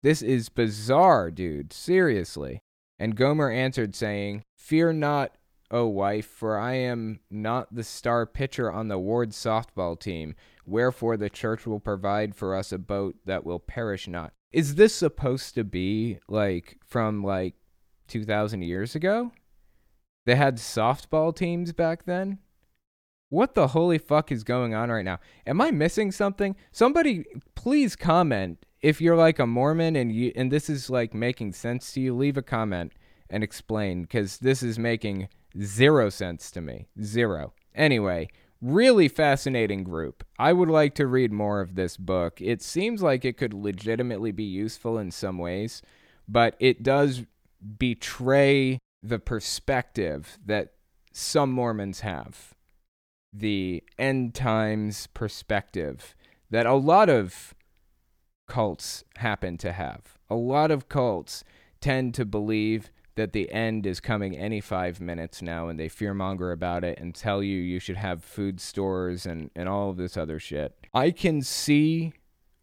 [0.04, 1.74] This is bizarre, dude.
[1.74, 2.62] Seriously.
[3.02, 5.32] And Gomer answered, saying, Fear not,
[5.72, 10.36] O wife, for I am not the star pitcher on the ward softball team,
[10.68, 14.34] wherefore the church will provide for us a boat that will perish not.
[14.52, 17.56] Is this supposed to be like from like
[18.08, 19.32] 2000 years ago?
[20.28, 22.38] They had softball teams back then?
[23.30, 25.20] What the holy fuck is going on right now?
[25.48, 26.56] Am I missing something?
[26.72, 31.54] Somebody please comment if you're like a Mormon and you and this is like making
[31.54, 32.94] sense to you, leave a comment
[33.30, 35.28] and explain cuz this is making
[35.60, 36.88] Zero sense to me.
[37.02, 37.54] Zero.
[37.76, 38.30] Anyway,
[38.62, 40.24] really fascinating group.
[40.40, 42.40] I would like to read more of this book.
[42.42, 45.82] It seems like it could legitimately be useful in some ways,
[46.28, 47.24] but it does
[47.78, 50.74] betray the perspective that
[51.12, 52.54] some Mormons have.
[53.34, 56.16] The end times perspective
[56.50, 57.54] that a lot of
[58.52, 60.18] cults happen to have.
[60.30, 61.46] A lot of cults
[61.80, 66.52] tend to believe that the end is coming any five minutes now and they fearmonger
[66.52, 70.18] about it and tell you you should have food stores and, and all of this
[70.18, 70.76] other shit.
[70.94, 72.12] I can see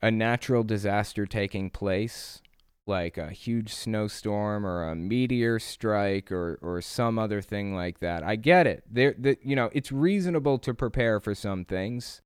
[0.03, 2.43] a natural disaster taking place,
[2.87, 8.23] like a huge snowstorm or a meteor strike or, or some other thing like that.
[8.23, 8.85] I get it.
[8.91, 12.21] There, the, you know, it's reasonable to prepare for some things,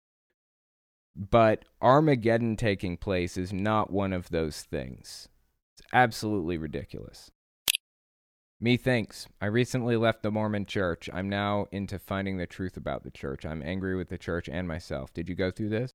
[1.14, 5.28] but Armageddon taking place is not one of those things.
[5.76, 7.30] It's absolutely ridiculous.
[8.60, 9.26] Methinks.
[9.40, 11.10] I recently left the Mormon church.
[11.12, 13.44] I'm now into finding the truth about the church.
[13.44, 15.12] I'm angry with the church and myself.
[15.12, 15.90] Did you go through this?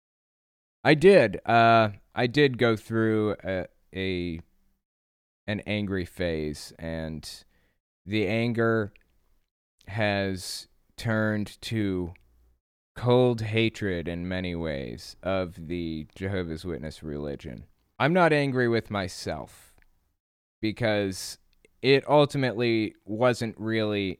[0.84, 1.40] I did.
[1.46, 4.42] Uh, I did go through a, a
[5.48, 7.46] an angry phase, and
[8.06, 8.92] the anger
[9.88, 12.14] has turned to
[12.98, 17.66] cold hatred in many ways of the Jehovah's Witness religion.
[18.00, 19.76] I'm not angry with myself
[20.62, 21.38] because
[21.82, 24.20] it ultimately wasn't really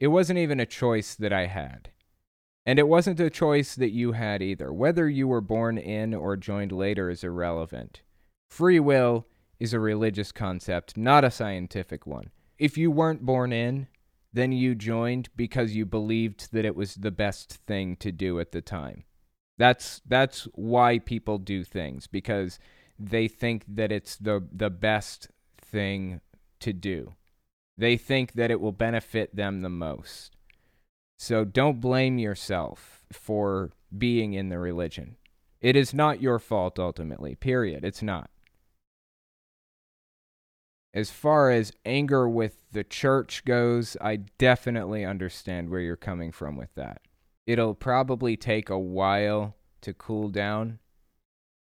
[0.00, 1.90] it wasn't even a choice that I had.
[2.66, 4.72] And it wasn't a choice that you had either.
[4.72, 8.02] Whether you were born in or joined later is irrelevant.
[8.50, 9.26] Free will
[9.60, 12.30] is a religious concept, not a scientific one.
[12.58, 13.86] If you weren't born in,
[14.36, 18.52] then you joined because you believed that it was the best thing to do at
[18.52, 19.04] the time.
[19.56, 22.58] That's that's why people do things because
[22.98, 26.20] they think that it's the the best thing
[26.60, 27.14] to do.
[27.78, 30.36] They think that it will benefit them the most.
[31.18, 35.16] So don't blame yourself for being in the religion.
[35.62, 37.84] It is not your fault ultimately, period.
[37.84, 38.28] It's not.
[40.96, 46.56] As far as anger with the church goes, I definitely understand where you're coming from
[46.56, 47.02] with that.
[47.46, 50.78] It'll probably take a while to cool down,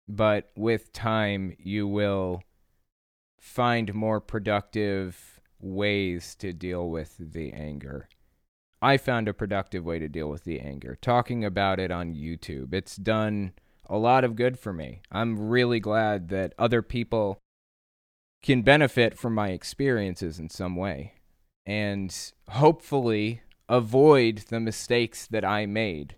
[0.08, 2.42] but with time, you will
[3.38, 8.08] find more productive ways to deal with the anger.
[8.82, 12.74] I found a productive way to deal with the anger, talking about it on YouTube.
[12.74, 13.52] It's done
[13.86, 15.02] a lot of good for me.
[15.12, 17.38] I'm really glad that other people
[18.42, 21.14] can benefit from my experiences in some way
[21.66, 26.16] and hopefully avoid the mistakes that I made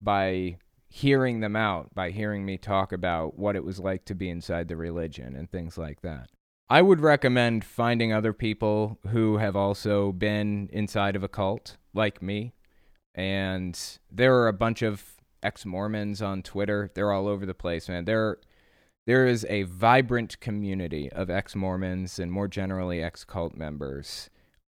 [0.00, 4.30] by hearing them out, by hearing me talk about what it was like to be
[4.30, 6.30] inside the religion and things like that.
[6.68, 12.22] I would recommend finding other people who have also been inside of a cult like
[12.22, 12.54] me.
[13.14, 13.78] And
[14.10, 16.90] there are a bunch of ex Mormons on Twitter.
[16.94, 18.06] They're all over the place, man.
[18.06, 18.38] There,
[19.06, 24.30] there is a vibrant community of ex Mormons and more generally ex cult members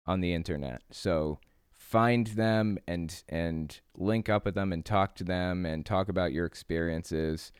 [0.07, 0.83] on the internet.
[0.91, 1.39] So
[1.73, 6.33] find them and and link up with them and talk to them and talk about
[6.33, 7.53] your experiences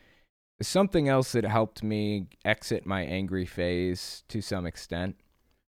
[0.61, 5.15] Something else that helped me exit my angry phase to some extent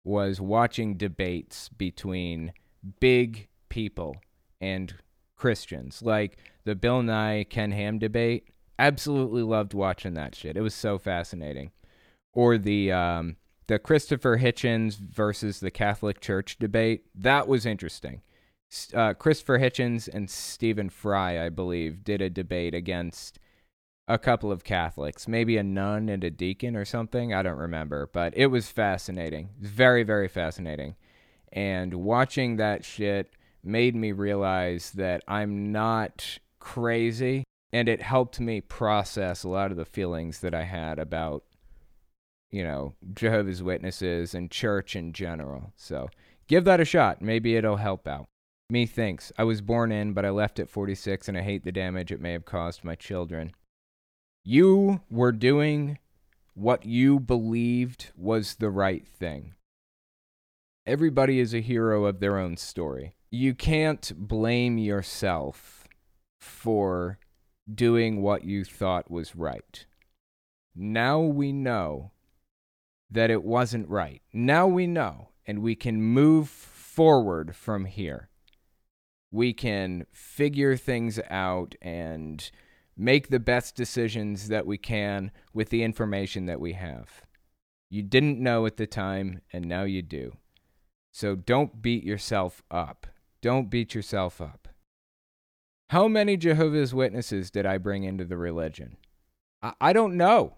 [0.05, 2.55] was watching debates between
[2.99, 4.17] big people
[4.59, 4.95] and
[5.37, 8.49] Christians, like the Bill Nye Ken Ham debate.
[8.81, 10.57] Absolutely loved watching that shit.
[10.57, 11.71] It was so fascinating.
[12.33, 17.05] Or the um, the Christopher Hitchens versus the Catholic Church debate.
[17.15, 18.23] That was interesting.
[18.95, 23.39] Uh, Christopher Hitchens and Stephen Fry, I believe, did a debate against
[24.09, 27.35] a couple of Catholics, maybe a nun and a deacon or something.
[27.35, 29.51] I don't remember, but it was fascinating.
[29.61, 30.97] Very, very fascinating.
[31.53, 33.31] And watching that shit
[33.63, 37.45] made me realize that I'm not crazy.
[37.73, 41.45] And it helped me process a lot of the feelings that I had about,
[42.51, 45.73] you know, Jehovah's Witnesses and church in general.
[45.77, 46.09] So
[46.49, 47.23] give that a shot.
[47.23, 48.27] Maybe it'll help out.
[48.71, 49.33] Me thinks.
[49.37, 52.21] I was born in, but I left at 46 and I hate the damage it
[52.21, 53.53] may have caused my children.
[54.45, 55.99] You were doing
[56.55, 59.55] what you believed was the right thing.
[60.87, 63.15] Everybody is a hero of their own story.
[63.31, 65.87] You can't blame yourself
[66.41, 67.19] for
[67.75, 69.85] doing what you thought was right.
[70.75, 72.13] Now we know
[73.11, 74.23] that it wasn't right.
[74.33, 78.29] Now we know, and we can move forward from here.
[79.33, 82.51] We can figure things out and
[82.97, 87.23] make the best decisions that we can with the information that we have.
[87.89, 90.37] You didn't know at the time, and now you do.
[91.13, 93.07] So don't beat yourself up.
[93.43, 94.69] Don't beat yourself up.
[95.91, 98.97] How many Jehovah's Witnesses did I bring into the religion?
[99.61, 100.55] I, don't know.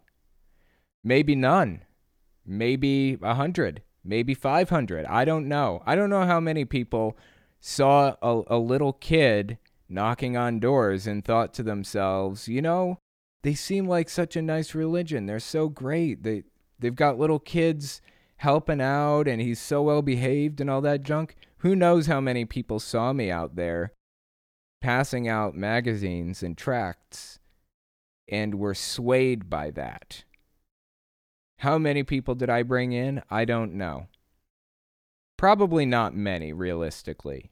[1.02, 1.84] Maybe none.
[2.44, 3.80] Maybe a hundred.
[4.04, 5.06] Maybe 500.
[5.06, 5.82] I don't know.
[5.86, 7.16] I don't know how many people
[7.60, 9.56] saw a, a little kid
[9.88, 12.98] knocking on doors and thought to themselves, you know,
[13.42, 15.24] they seem like such a nice religion.
[15.24, 16.24] They're so great.
[16.24, 16.42] They
[16.78, 18.02] they've got little kids
[18.36, 21.36] helping out and he's so well behaved and all that junk.
[21.60, 23.92] Who knows how many people saw me out there
[24.82, 27.38] passing out magazines and tracts
[28.28, 30.24] and were swayed by that.
[31.58, 33.22] How many people did I bring in?
[33.30, 34.08] I don't know.
[35.36, 37.50] Probably not many, realistically.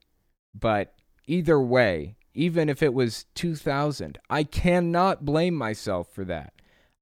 [0.55, 0.95] But
[1.27, 4.19] either way, even if it was 2000.
[4.29, 6.53] I cannot blame myself for that.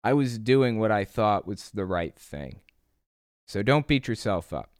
[0.03, 2.61] I was doing what I thought was the right thing.
[3.47, 4.71] So don't beat yourself up.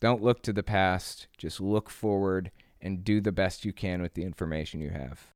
[0.00, 4.14] Don't look to the past, just look forward and do the best you can with
[4.14, 5.28] the information you have.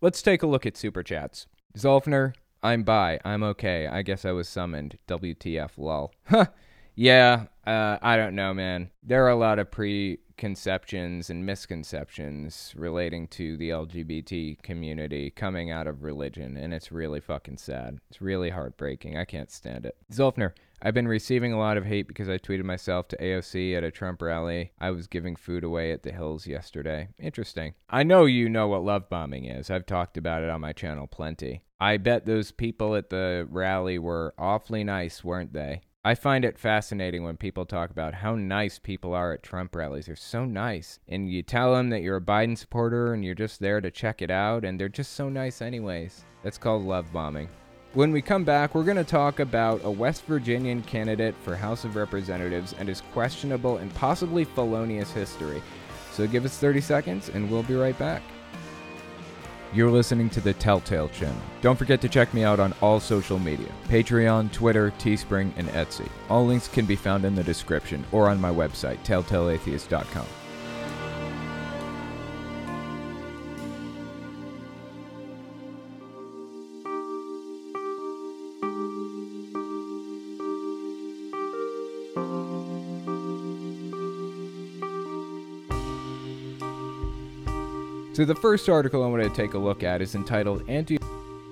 [0.00, 1.46] Let's take a look at super chats.
[1.76, 3.20] Zolfner, I'm by.
[3.24, 3.86] I'm okay.
[3.86, 4.98] I guess I was summoned.
[5.08, 6.12] WTF lol.
[6.24, 6.46] Huh.
[6.94, 8.90] yeah, uh, I don't know, man.
[9.02, 15.86] There are a lot of preconceptions and misconceptions relating to the LGBT community coming out
[15.86, 17.98] of religion, and it's really fucking sad.
[18.10, 19.16] It's really heartbreaking.
[19.16, 19.96] I can't stand it.
[20.12, 20.52] Zolfner,
[20.86, 23.90] I've been receiving a lot of hate because I tweeted myself to AOC at a
[23.90, 24.70] Trump rally.
[24.78, 27.08] I was giving food away at the Hills yesterday.
[27.18, 27.74] Interesting.
[27.90, 29.68] I know you know what love bombing is.
[29.68, 31.64] I've talked about it on my channel plenty.
[31.80, 35.80] I bet those people at the rally were awfully nice, weren't they?
[36.04, 40.06] I find it fascinating when people talk about how nice people are at Trump rallies.
[40.06, 41.00] They're so nice.
[41.08, 44.22] And you tell them that you're a Biden supporter and you're just there to check
[44.22, 46.24] it out, and they're just so nice, anyways.
[46.44, 47.48] That's called love bombing.
[47.96, 51.84] When we come back, we're going to talk about a West Virginian candidate for House
[51.84, 55.62] of Representatives and his questionable and possibly felonious history.
[56.12, 58.20] So give us 30 seconds, and we'll be right back.
[59.72, 61.40] You're listening to the Telltale Channel.
[61.62, 66.06] Don't forget to check me out on all social media Patreon, Twitter, Teespring, and Etsy.
[66.28, 70.26] All links can be found in the description or on my website, telltaleatheist.com.
[88.16, 90.96] So the first article I want to take a look at is entitled Anti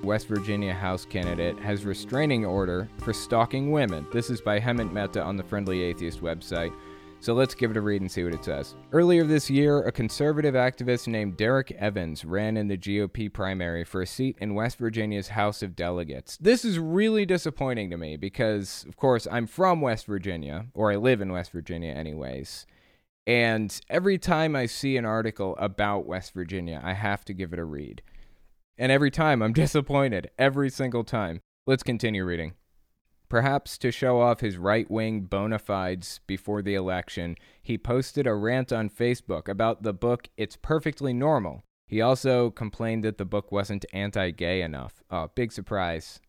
[0.03, 4.07] West Virginia House candidate has restraining order for stalking women.
[4.15, 6.73] This is by Hemant Mehta on the Friendly Atheist website.
[7.21, 8.77] So let's give it a read and see what it says.
[8.93, 14.01] Earlier this year, a conservative activist named Derek Evans ran in the GOP primary for
[14.01, 16.39] a seat in West Virginia's House of Delegates.
[16.39, 20.97] This is really disappointing to me because, of course, I'm from West Virginia, or I
[20.97, 22.65] live in West Virginia, anyways.
[23.27, 27.59] And every time I see an article about West Virginia, I have to give it
[27.59, 28.03] a read.
[28.77, 31.41] And every time I'm disappointed, every single time.
[31.66, 32.53] Let's continue reading.
[33.31, 38.35] Perhaps to show off his right wing bona fides before the election, he posted a
[38.35, 41.62] rant on Facebook about the book It's Perfectly Normal.
[41.87, 45.03] He also complained that the book wasn't anti gay enough.
[45.11, 46.20] Oh, big surprise.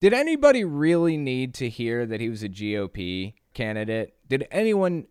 [0.00, 4.14] Did anybody really need to hear that he was a GOP candidate?
[4.28, 5.06] Did anyone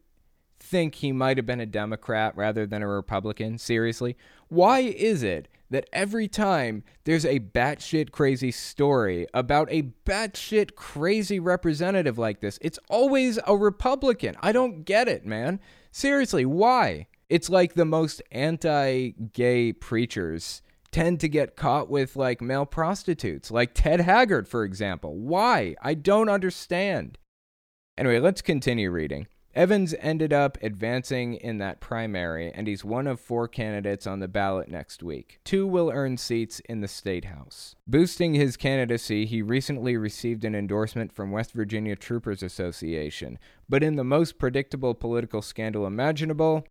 [0.62, 3.58] think he might have been a Democrat rather than a Republican?
[3.58, 4.16] Seriously?
[4.48, 11.40] Why is it that every time there's a batshit crazy story about a batshit crazy
[11.40, 14.36] representative like this, it's always a Republican?
[14.42, 15.60] I don't get it, man.
[15.92, 17.08] Seriously, why?
[17.30, 23.50] It's like the most anti gay preachers tend to get caught with like male prostitutes,
[23.50, 25.16] like Ted Haggard, for example.
[25.18, 25.76] Why?
[25.82, 27.18] I don't understand.
[27.98, 29.28] Anyway, let's continue reading.
[29.54, 34.30] Evans ended up advancing in that primary, and he's one of four candidates on the
[34.30, 35.40] ballot next week.
[35.44, 37.76] Two will earn seats in the State House.
[37.86, 43.38] Boosting his candidacy, he recently received an endorsement from West Virginia Troopers Association.
[43.68, 46.66] But in the most predictable political scandal imaginable,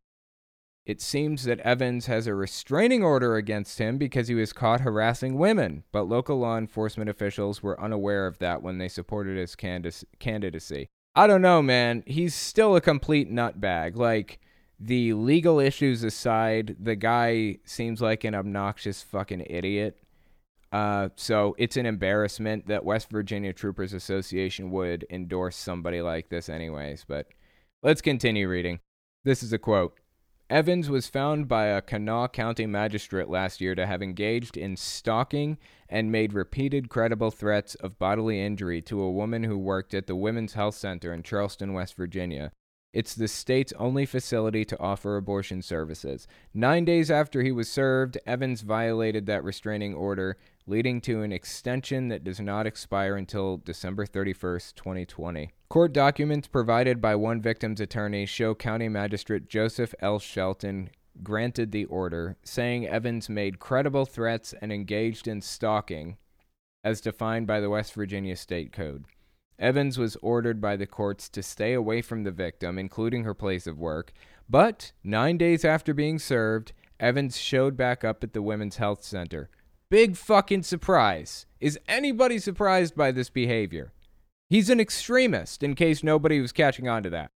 [0.87, 5.37] it seems that Evans has a restraining order against him because he was caught harassing
[5.37, 10.89] women, but local law enforcement officials were unaware of that when they supported his candidacy.
[11.15, 12.03] I don't know, man.
[12.07, 13.97] He's still a complete nutbag.
[13.97, 14.41] Like,
[14.79, 19.99] the legal issues aside, the guy seems like an obnoxious fucking idiot.
[20.73, 26.49] Uh, so it's an embarrassment that West Virginia Troopers Association would endorse somebody like this,
[26.49, 27.05] anyways.
[27.07, 27.27] But
[27.83, 28.81] let's continue reading.
[29.25, 30.00] This is a quote.
[30.51, 35.59] Evans was found by a Kanawha County magistrate last year to have engaged in stalking
[35.89, 40.17] and made repeated credible threats of bodily injury to a woman who worked at the
[40.17, 42.51] Women's Health Center in Charleston, West Virginia.
[42.93, 46.27] It's the state's only facility to offer abortion services.
[46.53, 50.37] Nine days after he was served, Evans violated that restraining order,
[50.71, 55.51] leading to an extension that does not expire until December 31st, 2020.
[55.68, 60.21] Court documents provided by one victim's attorney show County Magistrate Joseph L.
[60.21, 60.91] Shelton
[61.25, 66.16] granted the order, saying Evans made credible threats and engaged in stalking,
[66.85, 69.05] as defined by the West Virginia State Code.
[69.59, 73.66] Evans was ordered by the courts to stay away from the victim, including her place
[73.66, 74.12] of work,
[74.49, 79.51] but nine days after being served, Evans showed back up at the Women's Health Center.
[79.91, 81.47] Big fucking surprise.
[81.59, 83.93] Is anybody surprised by this behavior?
[84.49, 87.30] He's an extremist, in case nobody was catching on to that.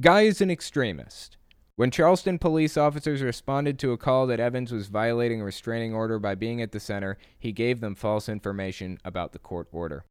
[0.00, 1.36] Guy is an extremist.
[1.76, 6.18] When Charleston police officers responded to a call that Evans was violating a restraining order
[6.18, 10.04] by being at the center, he gave them false information about the court order.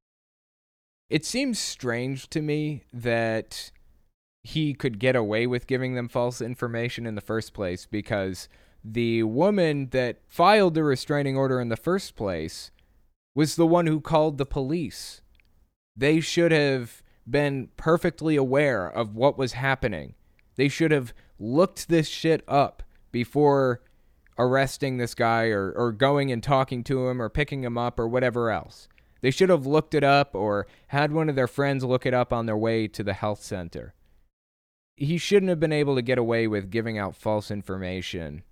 [1.09, 3.71] It seems strange to me that
[4.41, 8.47] he could get away with giving them false information in the first place because
[8.91, 12.71] the woman that filed the restraining order in the first place
[13.35, 15.21] was the one who called the police
[15.99, 20.15] they should have been perfectly aware of what was happening.
[20.55, 23.81] They should have looked this shit up before
[24.37, 28.07] arresting this guy or, or going and talking to him or picking him up or
[28.07, 28.87] whatever else.
[29.21, 32.31] They should have looked it up or had one of their friends look it up
[32.31, 33.93] on their way to the health center.
[34.95, 38.43] He shouldn't have been able to get away with giving out false information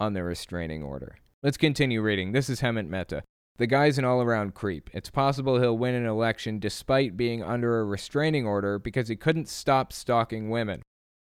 [0.00, 1.18] on the restraining order.
[1.42, 2.32] Let's continue reading.
[2.32, 3.22] This is Hemant Mehta.
[3.58, 4.88] The guy's an all around creep.
[4.94, 9.48] It's possible he'll win an election despite being under a restraining order because he couldn't
[9.48, 10.80] stop stalking women.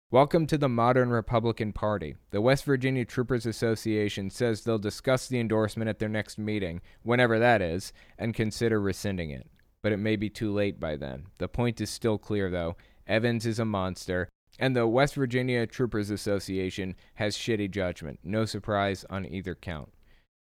[0.09, 2.15] Welcome to the modern Republican Party.
[2.31, 7.37] The West Virginia Troopers Association says they'll discuss the endorsement at their next meeting, whenever
[7.37, 9.47] that is, and consider rescinding it.
[9.83, 11.27] But it may be too late by then.
[11.37, 12.77] The point is still clear, though.
[13.05, 18.19] Evans is a monster, and the West Virginia Troopers Association has shitty judgment.
[18.23, 19.91] No surprise on either count.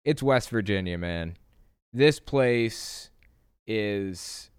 [0.04, 1.38] It's West Virginia, man.
[1.93, 3.10] This place
[3.66, 4.49] is.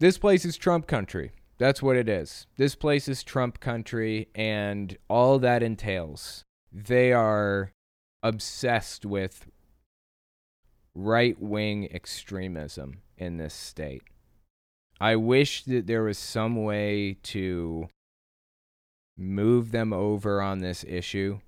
[0.00, 1.30] This place is Trump country.
[1.58, 2.46] That's what it is.
[2.56, 6.42] This place is Trump country and all that entails.
[6.72, 7.70] They are
[8.22, 9.46] obsessed with
[10.94, 14.02] right wing extremism in this state.
[15.00, 17.88] I wish that there was some way to
[19.16, 21.40] move them over on this issue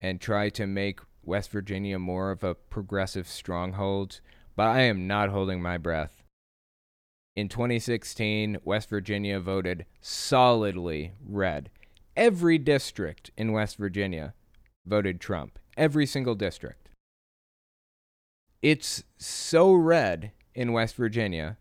[0.00, 4.20] and try to make West Virginia more of a progressive stronghold,
[4.56, 6.22] but I am not holding my breath.
[7.36, 11.70] In 2016, West Virginia voted solidly red.
[12.16, 14.34] Every district in West Virginia
[14.86, 15.58] voted Trump.
[15.76, 16.90] Every single district.
[18.62, 21.56] It's so red in West Virginia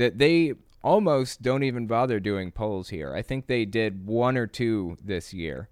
[0.00, 3.14] that they almost don't even bother doing polls here.
[3.14, 5.68] I think they did one or two this year.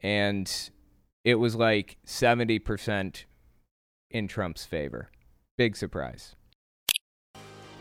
[0.00, 0.52] And
[1.22, 3.24] it was like 70%
[4.10, 5.12] in Trump's favor.
[5.56, 6.34] Big surprise.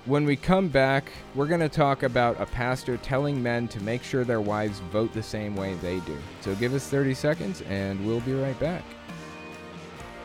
[0.06, 4.04] When we come back, we're going to talk about a pastor telling men to make
[4.04, 6.18] sure their wives vote the same way they do.
[6.42, 8.84] So give us 30 seconds and we'll be right back.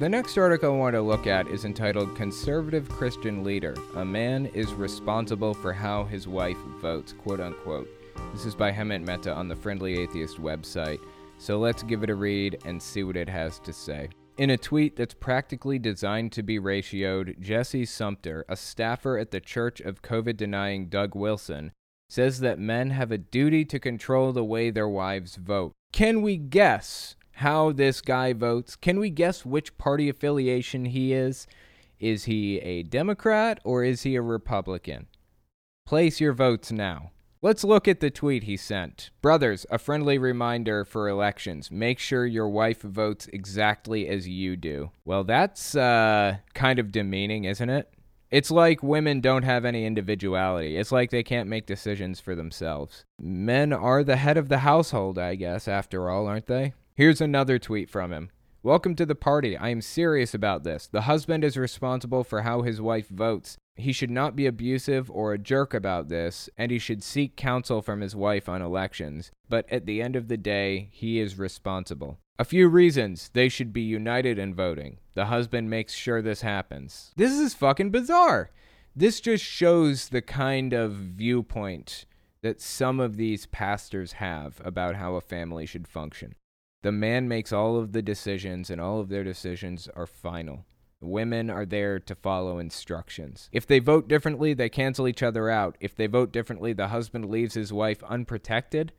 [0.00, 4.46] the next article I want to look at is entitled Conservative Christian Leader A Man
[4.46, 7.86] is Responsible for How His Wife Votes, quote unquote.
[8.32, 11.00] This is by Hemant Mehta on the Friendly Atheist website.
[11.36, 14.08] So, let's give it a read and see what it has to say.
[14.38, 19.40] In a tweet that's practically designed to be ratioed, Jesse Sumpter, a staffer at the
[19.40, 21.72] Church of COVID denying Doug Wilson,
[22.08, 25.72] says that men have a duty to control the way their wives vote.
[25.92, 28.76] Can we guess how this guy votes?
[28.76, 31.46] Can we guess which party affiliation he is?
[31.98, 35.06] Is he a Democrat or is he a Republican?
[35.86, 37.12] Place your votes now.
[37.42, 39.10] Let's look at the tweet he sent.
[39.22, 41.70] Brothers, a friendly reminder for elections.
[41.70, 44.90] Make sure your wife votes exactly as you do.
[45.06, 47.90] Well, that's uh, kind of demeaning, isn't it?
[48.30, 50.76] It's like women don't have any individuality.
[50.76, 53.04] It's like they can't make decisions for themselves.
[53.18, 56.74] Men are the head of the household, I guess, after all, aren't they?
[57.00, 58.28] Here's another tweet from him.
[58.62, 59.56] Welcome to the party.
[59.56, 60.86] I am serious about this.
[60.86, 63.56] The husband is responsible for how his wife votes.
[63.74, 67.80] He should not be abusive or a jerk about this, and he should seek counsel
[67.80, 69.30] from his wife on elections.
[69.48, 72.18] But at the end of the day, he is responsible.
[72.38, 74.98] A few reasons they should be united in voting.
[75.14, 77.12] The husband makes sure this happens.
[77.16, 78.50] This is fucking bizarre.
[78.94, 82.04] This just shows the kind of viewpoint
[82.42, 86.34] that some of these pastors have about how a family should function.
[86.82, 90.64] The man makes all of the decisions, and all of their decisions are final.
[91.02, 93.48] Women are there to follow instructions.
[93.52, 95.76] If they vote differently, they cancel each other out.
[95.80, 98.92] If they vote differently, the husband leaves his wife unprotected.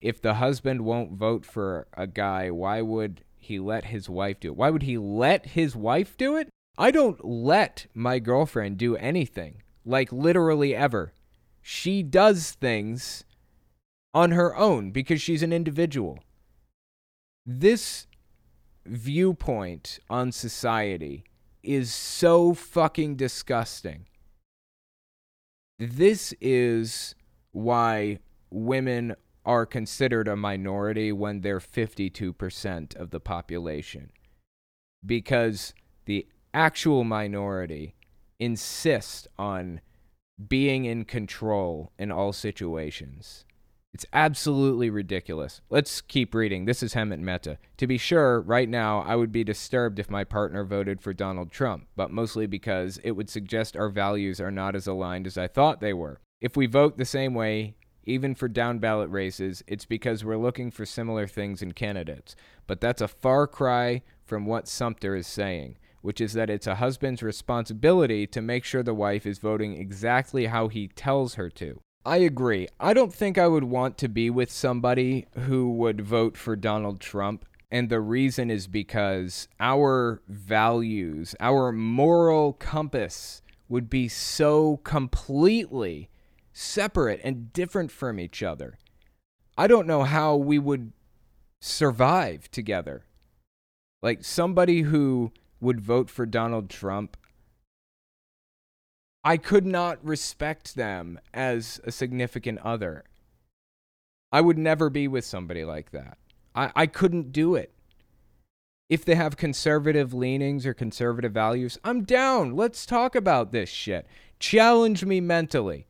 [0.00, 4.48] If the husband won't vote for a guy, why would he let his wife do
[4.48, 4.56] it?
[4.56, 6.48] Why would he let his wife do it?
[6.78, 11.12] I don't let my girlfriend do anything, like literally ever.
[11.60, 13.24] She does things
[14.14, 16.18] on her own because she's an individual
[17.58, 18.06] this
[18.86, 21.24] viewpoint on society
[21.64, 24.06] is so fucking disgusting.
[25.78, 27.16] This is
[27.50, 28.20] why
[28.50, 34.10] women are considered a minority when they're 52% of the population.
[35.04, 35.74] Because
[36.04, 37.96] the actual minority
[38.38, 39.80] insist on
[40.48, 43.44] being in control in all situations.
[43.92, 45.60] It's absolutely ridiculous.
[45.68, 46.64] Let's keep reading.
[46.64, 47.58] This is Hemant Mehta.
[47.76, 51.50] To be sure, right now, I would be disturbed if my partner voted for Donald
[51.50, 55.48] Trump, but mostly because it would suggest our values are not as aligned as I
[55.48, 56.20] thought they were.
[56.40, 57.74] If we vote the same way,
[58.04, 62.36] even for down ballot races, it's because we're looking for similar things in candidates.
[62.68, 66.76] But that's a far cry from what Sumpter is saying, which is that it's a
[66.76, 71.80] husband's responsibility to make sure the wife is voting exactly how he tells her to.
[72.04, 72.68] I agree.
[72.78, 77.00] I don't think I would want to be with somebody who would vote for Donald
[77.00, 77.44] Trump.
[77.70, 86.08] And the reason is because our values, our moral compass would be so completely
[86.52, 88.78] separate and different from each other.
[89.56, 90.92] I don't know how we would
[91.60, 93.04] survive together.
[94.02, 97.16] Like somebody who would vote for Donald Trump,
[99.22, 103.04] I could not respect them as a significant other.
[104.32, 106.18] I would never be with somebody like that.
[106.54, 107.72] I, I couldn't do it.
[108.88, 112.56] If they have conservative leanings or conservative values, I'm down.
[112.56, 114.06] Let's talk about this shit.
[114.38, 115.86] Challenge me mentally.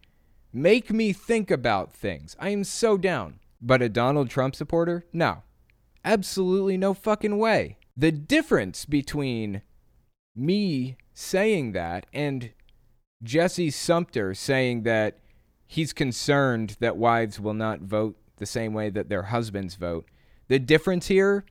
[0.53, 2.37] Make me think about things.
[2.39, 3.39] I am so down.
[3.63, 5.07] But a Donald Trump supporter?
[5.13, 5.43] No.
[6.05, 7.79] Absolutely no fucking way.
[7.97, 9.63] The difference between
[10.35, 12.51] me saying that and
[13.23, 15.19] Jesse Sumpter saying that
[15.67, 20.07] he's concerned that wives will not vote the same way that their husbands vote.
[20.49, 21.45] The difference here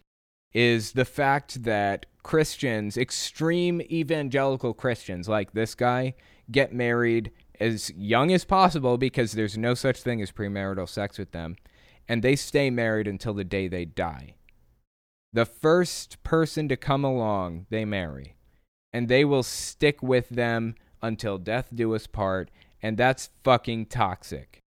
[0.53, 6.15] is the fact that Christians, extreme evangelical Christians like this guy,
[6.51, 11.31] get married as young as possible because there's no such thing as premarital sex with
[11.31, 11.55] them,
[12.07, 14.35] and they stay married until the day they die.
[15.31, 18.35] The first person to come along, they marry,
[18.91, 22.49] and they will stick with them until death do us part,
[22.81, 24.59] and that's fucking toxic.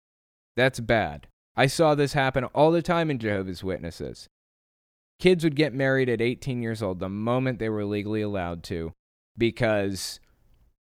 [0.56, 1.28] That's bad.
[1.56, 4.28] I saw this happen all the time in Jehovah's Witnesses.
[5.20, 8.92] Kids would get married at 18 years old the moment they were legally allowed to
[9.38, 10.20] because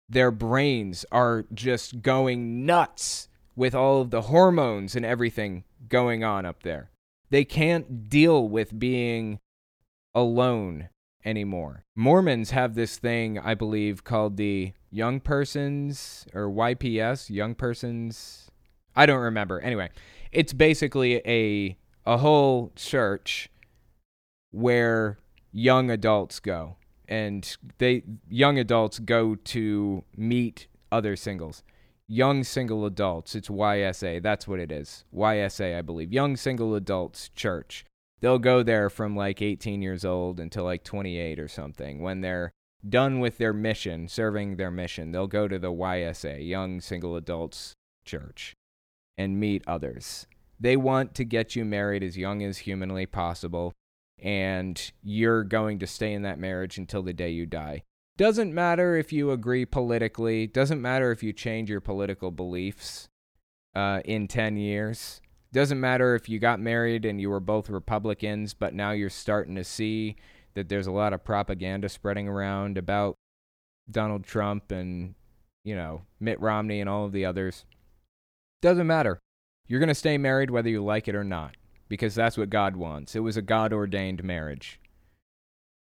[0.09, 6.45] their brains are just going nuts with all of the hormones and everything going on
[6.45, 6.91] up there.
[7.31, 9.39] They can't deal with being
[10.15, 10.91] alone
[11.27, 11.85] anymore.
[11.97, 18.51] Mormons have this thing, I believe, called the Young Persons or YPS, Young Persons.
[18.95, 19.61] I don't remember.
[19.61, 19.91] Anyway,
[20.33, 23.51] it's basically a a whole church
[24.53, 25.19] where
[25.53, 26.77] young adults go
[27.09, 31.63] and they young adults go to meet other singles
[32.07, 37.31] young single adults it's YSA that's what it is YSA I believe young single adults
[37.31, 37.85] church
[38.21, 42.53] they'll go there from like 18 years old until like 28 or something when they're
[42.89, 47.75] done with their mission serving their mission they'll go to the YSA young single adults
[48.05, 48.55] church
[49.19, 50.27] and meet others
[50.59, 53.73] they want to get you married as young as humanly possible
[54.19, 57.83] and you're going to stay in that marriage until the day you die.
[58.17, 63.09] Doesn't matter if you agree politically, doesn't matter if you change your political beliefs
[63.75, 65.21] uh, in 10 years.
[65.57, 69.55] Doesn't matter if you got married and you were both Republicans, but now you're starting
[69.55, 70.17] to see
[70.53, 73.15] that there's a lot of propaganda spreading around about
[73.91, 75.15] Donald Trump and,
[75.65, 77.65] you know, Mitt Romney and all of the others.
[78.61, 79.19] Doesn't matter.
[79.67, 81.57] You're going to stay married whether you like it or not
[81.89, 83.17] because that's what God wants.
[83.17, 84.79] It was a God ordained marriage.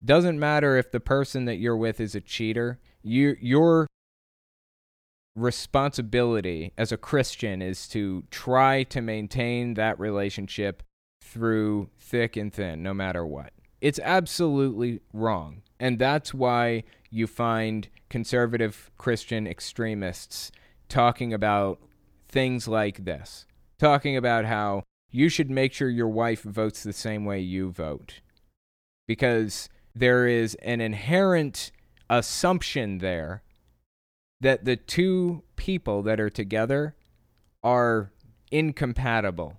[0.05, 2.77] Doesn't matter if the person that you're with is a cheater.
[3.01, 3.87] You, your
[5.37, 10.81] responsibility as a Christian is to try to maintain that relationship
[11.21, 13.53] through thick and thin, no matter what.
[13.79, 15.61] It's absolutely wrong.
[15.79, 20.51] And that's why you find conservative Christian extremists
[20.89, 21.79] talking about
[22.27, 23.45] things like this,
[23.77, 28.21] talking about how you should make sure your wife votes the same way you vote.
[29.07, 31.71] Because there is an inherent
[32.09, 33.43] assumption there
[34.41, 36.95] that the two people that are together
[37.63, 38.11] are
[38.51, 39.57] incompatible.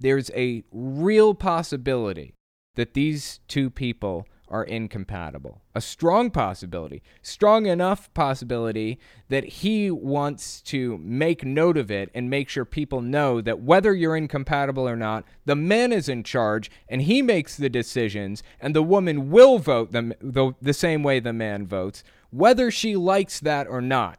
[0.00, 2.34] There's a real possibility
[2.74, 5.62] that these two people are incompatible.
[5.74, 8.98] A strong possibility, strong enough possibility
[9.28, 13.94] that he wants to make note of it and make sure people know that whether
[13.94, 18.76] you're incompatible or not, the man is in charge and he makes the decisions, and
[18.76, 22.04] the woman will vote the, the, the same way the man votes,
[22.34, 24.18] whether she likes that or not.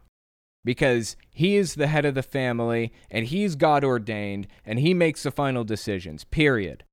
[0.63, 5.23] Because he is the head of the family and he's God ordained and he makes
[5.23, 6.85] the final decisions, period.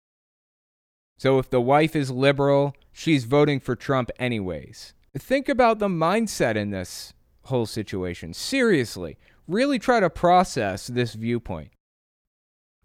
[1.17, 4.93] So if the wife is liberal, she's voting for Trump anyways.
[5.17, 7.15] Think about the mindset in this
[7.45, 8.35] whole situation.
[8.35, 9.17] Seriously,
[9.47, 11.71] really try to process this viewpoint.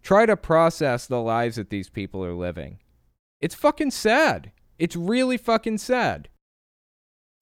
[0.02, 2.78] Try to process the lives that these people are living.
[3.40, 4.52] It's fucking sad.
[4.78, 6.28] It's really fucking sad.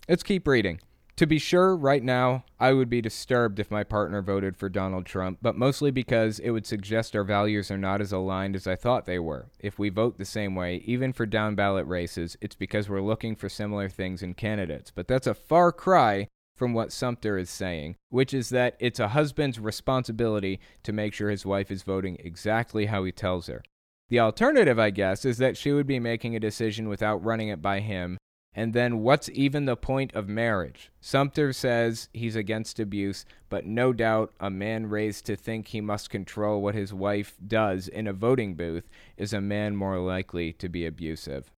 [0.08, 0.80] Let's keep reading.
[1.16, 5.06] To be sure, right now, I would be disturbed if my partner voted for Donald
[5.06, 8.76] Trump, but mostly because it would suggest our values are not as aligned as I
[8.76, 9.46] thought they were.
[9.58, 13.34] If we vote the same way, even for down ballot races, it's because we're looking
[13.34, 14.92] for similar things in candidates.
[14.94, 19.08] But that's a far cry from what Sumpter is saying, which is that it's a
[19.08, 23.62] husband's responsibility to make sure his wife is voting exactly how he tells her.
[24.10, 27.62] The alternative, I guess, is that she would be making a decision without running it
[27.62, 28.18] by him
[28.56, 30.90] and then what's even the point of marriage?
[30.98, 36.08] Sumpter says he's against abuse, but no doubt a man raised to think he must
[36.08, 38.88] control what his wife does in a voting booth
[39.18, 41.52] is a man more likely to be abusive.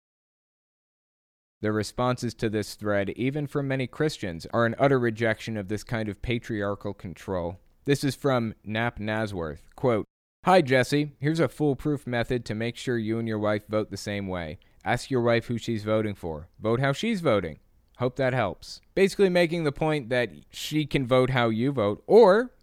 [1.62, 5.84] The responses to this thread, even from many Christians, are an utter rejection of this
[5.84, 7.60] kind of patriarchal control.
[7.86, 9.62] This is from Nap Nasworth.
[9.76, 10.06] Quote,
[10.46, 11.12] Hi, Jesse.
[11.20, 14.60] Here's a foolproof method to make sure you and your wife vote the same way.
[14.88, 16.48] Ask your wife who she's voting for.
[16.62, 17.60] Vote how she's voting.
[17.98, 18.80] Hope that helps.
[18.96, 22.54] Basically making the point that she can vote how you vote, or,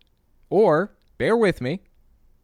[0.49, 1.83] or, bear with me,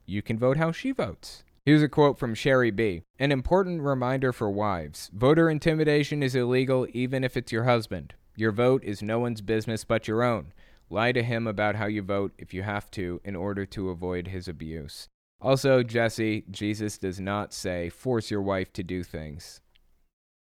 [0.05, 1.45] you can vote how she votes.
[1.65, 3.05] Here's a quote from Sherry B.
[3.19, 8.13] An important reminder for wives voter intimidation is illegal even if it's your husband.
[8.37, 10.53] Your vote is no one's business but your own.
[10.91, 14.29] Lie to him about how you vote if you have to in order to avoid
[14.29, 15.09] his abuse.
[15.41, 19.63] Also, Jesse, Jesus does not say force your wife to do things.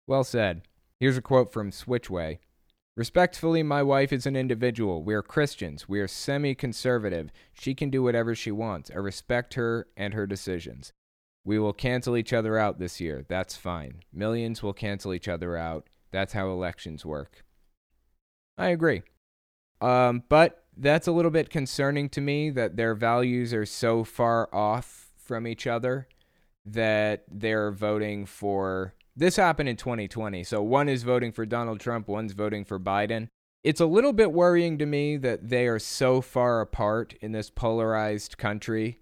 [0.06, 0.62] Well said.
[1.00, 2.38] Here's a quote from Switchway.
[2.96, 5.02] Respectfully, my wife is an individual.
[5.02, 5.88] We are Christians.
[5.88, 7.30] We are semi conservative.
[7.52, 8.90] She can do whatever she wants.
[8.90, 10.92] I respect her and her decisions.
[11.44, 13.24] We will cancel each other out this year.
[13.28, 14.00] That's fine.
[14.12, 15.88] Millions will cancel each other out.
[16.10, 17.44] That's how elections work.
[18.56, 19.02] I agree.
[19.80, 24.48] Um, but that's a little bit concerning to me that their values are so far
[24.54, 26.08] off from each other
[26.64, 28.94] that they're voting for.
[29.16, 30.44] This happened in 2020.
[30.44, 33.28] So one is voting for Donald Trump, one's voting for Biden.
[33.64, 37.50] It's a little bit worrying to me that they are so far apart in this
[37.50, 39.00] polarized country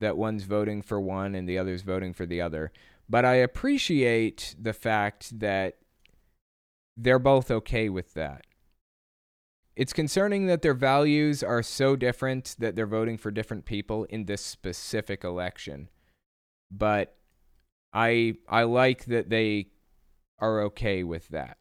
[0.00, 2.72] that one's voting for one and the other's voting for the other.
[3.08, 5.78] But I appreciate the fact that
[6.96, 8.44] they're both okay with that.
[9.76, 14.26] It's concerning that their values are so different that they're voting for different people in
[14.26, 15.88] this specific election.
[16.70, 17.16] But
[17.92, 19.68] I I like that they
[20.38, 21.58] are okay with that.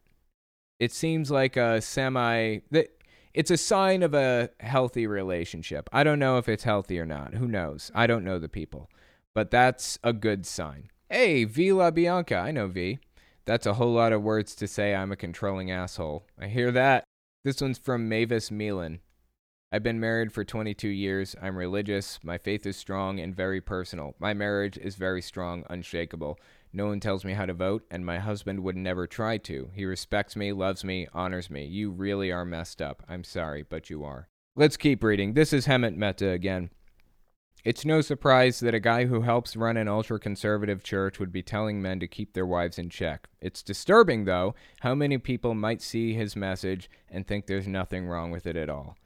[0.79, 2.87] It seems like a semi that
[3.33, 5.89] it's a sign of a healthy relationship.
[5.93, 7.35] I don't know if it's healthy or not.
[7.35, 7.91] Who knows?
[7.95, 8.89] I don't know the people.
[9.33, 10.89] But that's a good sign.
[11.09, 12.35] Hey, V La Bianca.
[12.35, 12.99] I know V.
[13.45, 16.25] That's a whole lot of words to say I'm a controlling asshole.
[16.39, 17.05] I hear that.
[17.43, 18.99] This one's from Mavis Milan.
[19.73, 21.33] I've been married for 22 years.
[21.41, 22.19] I'm religious.
[22.21, 24.15] My faith is strong and very personal.
[24.19, 26.37] My marriage is very strong, unshakable.
[26.73, 29.69] No one tells me how to vote, and my husband would never try to.
[29.73, 31.63] He respects me, loves me, honors me.
[31.63, 33.01] You really are messed up.
[33.07, 34.27] I'm sorry, but you are.
[34.57, 35.35] Let's keep reading.
[35.35, 36.69] This is Hemant Mehta again.
[37.63, 41.43] It's no surprise that a guy who helps run an ultra conservative church would be
[41.43, 43.29] telling men to keep their wives in check.
[43.39, 48.31] It's disturbing, though, how many people might see his message and think there's nothing wrong
[48.31, 48.97] with it at all.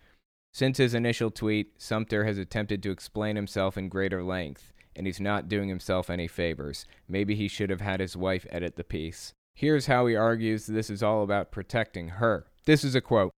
[0.56, 5.20] Since his initial tweet, Sumpter has attempted to explain himself in greater length and he's
[5.20, 6.86] not doing himself any favors.
[7.10, 9.34] Maybe he should have had his wife edit the piece.
[9.54, 12.48] Here's how he argues this is all about protecting her.
[12.64, 13.34] This is a quote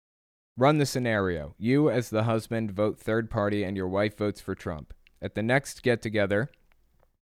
[0.55, 1.55] Run the scenario.
[1.57, 4.93] You, as the husband, vote third party, and your wife votes for Trump.
[5.19, 6.51] At the next get together,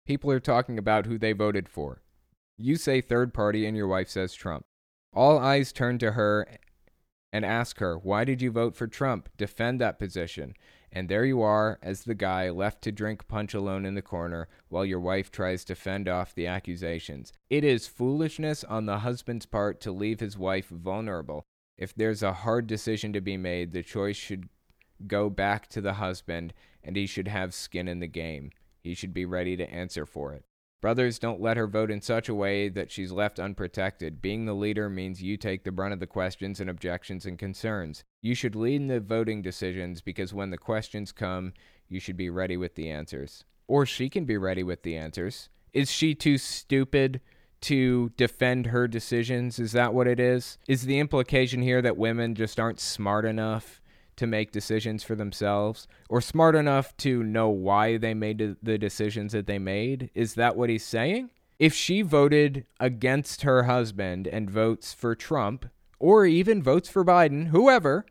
[0.07, 2.01] people are talking about who they voted for.
[2.57, 4.65] You say third party, and your wife says Trump.
[5.15, 6.47] All eyes turn to her
[7.33, 9.29] and ask her, Why did you vote for Trump?
[9.37, 10.55] Defend that position.
[10.95, 14.49] And there you are, as the guy left to drink punch alone in the corner
[14.69, 17.33] while your wife tries to fend off the accusations.
[17.49, 21.45] It is foolishness on the husband's part to leave his wife vulnerable.
[21.79, 24.51] If there's a hard decision to be made, the choice should
[25.07, 26.53] go back to the husband,
[26.85, 28.51] and he should have skin in the game.
[28.83, 30.45] He should be ready to answer for it.
[30.83, 34.21] Brothers, don't let her vote in such a way that she's left unprotected.
[34.21, 38.03] Being the leader means you take the brunt of the questions and objections and concerns.
[38.21, 41.53] You should lead in the voting decisions because when the questions come,
[41.89, 43.45] you should be ready with the answers.
[43.69, 45.51] Or she can be ready with the answers.
[45.73, 47.21] Is she too stupid
[47.61, 49.61] to defend her decisions?
[49.61, 50.59] Is that what it is?
[50.67, 53.81] Is the implication here that women just aren't smart enough
[54.17, 59.33] to make decisions for themselves or smart enough to know why they made the decisions
[59.33, 60.11] that they made?
[60.15, 61.31] Is that what he's saying?
[61.59, 65.67] If she voted against her husband and votes for Trump
[65.99, 68.05] or even votes for Biden, whoever,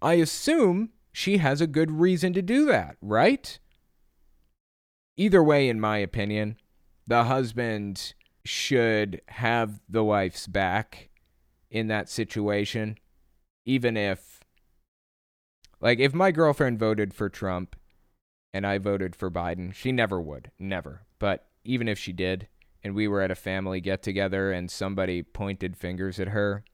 [0.00, 3.58] I assume she has a good reason to do that, right?
[5.16, 6.56] Either way, in my opinion,
[7.06, 11.08] the husband should have the wife's back
[11.70, 12.98] in that situation,
[13.64, 14.35] even if
[15.80, 17.76] like if my girlfriend voted for Trump
[18.52, 21.06] and I voted for Biden, she never would, never.
[21.18, 22.48] But even if she did
[22.82, 26.64] and we were at a family get together and somebody pointed fingers at her,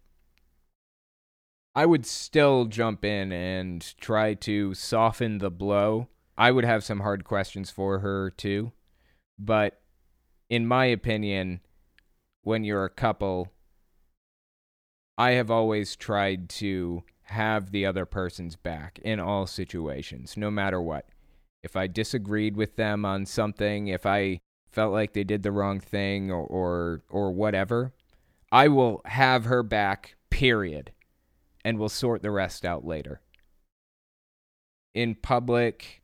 [1.75, 6.09] I would still jump in and try to soften the blow.
[6.37, 8.73] I would have some hard questions for her too.
[9.39, 9.81] But
[10.51, 11.61] in my opinion,
[12.43, 13.53] when you're a couple,
[15.17, 20.81] I have always tried to have the other person's back in all situations, no matter
[20.81, 21.07] what.
[21.63, 25.81] If I disagreed with them on something, if I felt like they did the wrong
[25.81, 27.93] thing or or, or whatever,
[28.51, 30.93] I will have her back, period.
[31.65, 33.21] And we'll sort the rest out later.
[34.95, 36.03] In public,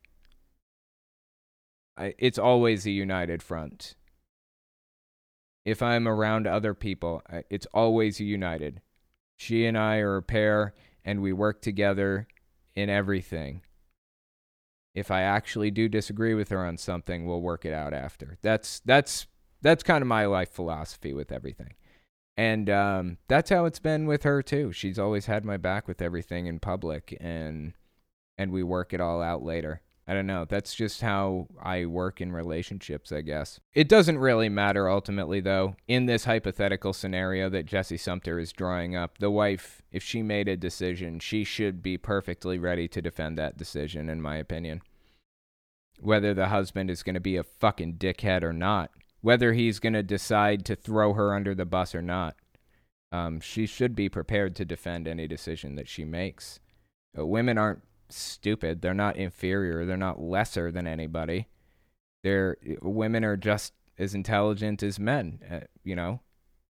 [1.97, 3.95] I, it's always a united front.
[5.65, 8.81] If I'm around other people, it's always a united.
[9.35, 10.73] She and I are a pair,
[11.03, 12.27] and we work together
[12.75, 13.61] in everything.
[14.95, 18.37] If I actually do disagree with her on something, we'll work it out after.
[18.41, 19.27] That's that's
[19.61, 21.75] that's kind of my life philosophy with everything.
[22.37, 24.71] And um, that's how it's been with her too.
[24.71, 27.73] She's always had my back with everything in public, and
[28.37, 29.81] and we work it all out later.
[30.09, 30.43] I don't know.
[30.43, 33.59] That's just how I work in relationships, I guess.
[33.75, 35.75] It doesn't really matter ultimately, though.
[35.87, 40.47] In this hypothetical scenario that Jesse Sumpter is drawing up, the wife, if she made
[40.47, 44.81] a decision, she should be perfectly ready to defend that decision, in my opinion.
[45.99, 48.89] Whether the husband is going to be a fucking dickhead or not,
[49.21, 52.35] whether he's going to decide to throw her under the bus or not,
[53.11, 56.59] um, she should be prepared to defend any decision that she makes.
[57.15, 58.81] Uh, women aren't stupid.
[58.81, 59.85] They're not inferior.
[59.85, 61.47] They're not lesser than anybody.
[62.23, 65.39] They're women are just as intelligent as men.
[65.49, 66.21] Uh, you know,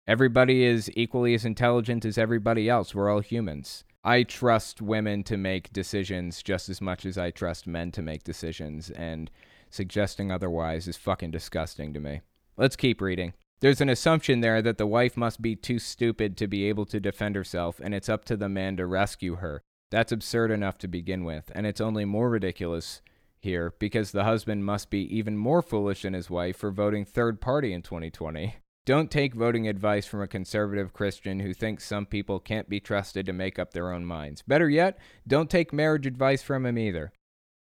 [0.07, 2.95] everybody is equally as intelligent as everybody else.
[2.95, 3.85] We're all humans.
[4.03, 8.25] I trust women to make decisions just as much as I trust men to make
[8.25, 9.31] decisions, and
[9.69, 12.23] suggesting otherwise is fucking disgusting to me.
[12.57, 13.35] Let's keep reading.
[13.61, 16.99] There's an assumption there that the wife must be too stupid to be able to
[16.99, 19.63] defend herself, and it's up to the man to rescue her.
[19.91, 23.03] That's absurd enough to begin with, and it's only more ridiculous
[23.41, 27.41] here because the husband must be even more foolish than his wife for voting third
[27.41, 28.57] party in 2020.
[28.87, 33.27] Don't take voting advice from a conservative Christian who thinks some people can't be trusted
[33.27, 34.43] to make up their own minds.
[34.43, 37.13] Better yet, don't take marriage advice from him either.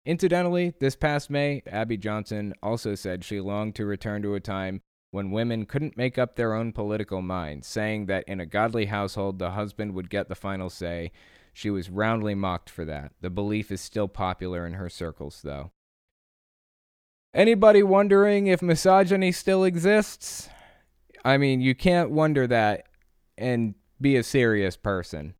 [0.06, 4.80] Incidentally, this past May, Abby Johnson also said she longed to return to a time
[5.10, 9.38] when women couldn't make up their own political minds, saying that in a godly household
[9.38, 11.10] the husband would get the final say.
[11.52, 13.12] She was roundly mocked for that.
[13.20, 15.72] The belief is still popular in her circles, though.
[17.32, 20.48] Anybody wondering if misogyny still exists?
[21.24, 22.86] I mean, you can't wonder that
[23.36, 25.34] and be a serious person.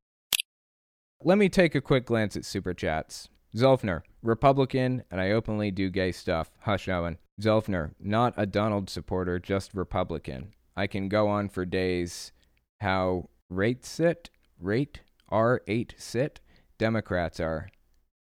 [1.23, 3.29] Let me take a quick glance at super chats.
[3.57, 6.51] Zolfner, Republican, and I openly do gay stuff.
[6.61, 7.19] Hush, Owen.
[7.41, 10.53] Zolfner, not a Donald supporter, just Republican.
[10.77, 12.33] I can go on for days.
[12.81, 15.01] How rate sit, rate
[15.31, 16.41] R8 sit,
[16.79, 17.69] Democrats are.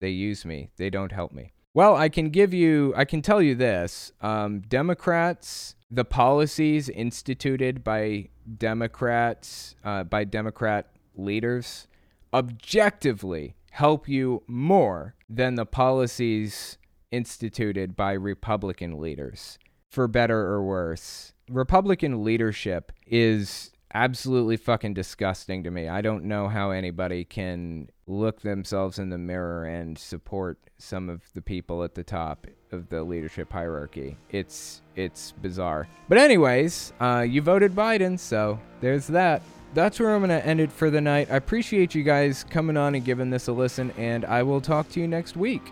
[0.02, 0.70] They use me.
[0.78, 1.52] They don't help me.
[1.74, 4.12] Well, I can give you, I can tell you this.
[4.22, 11.88] Um, Democrats, the policies instituted by Democrats, uh, by Democrat leaders,
[12.34, 16.78] objectively help you more than the policies
[17.12, 21.34] instituted by Republican leaders, for better or worse.
[21.50, 25.88] Republican leadership is absolutely fucking disgusting to me.
[25.88, 31.22] I don't know how anybody can look themselves in the mirror and support some of
[31.34, 34.18] the people at the top of the leadership hierarchy.
[34.30, 35.88] It's it's bizarre.
[36.08, 39.42] But anyways, uh, you voted Biden, so there's that.
[39.74, 41.30] That's where I'm to end it for the night.
[41.32, 44.90] I appreciate you guys coming on and giving this a listen, and I will talk
[44.90, 45.72] to you next week.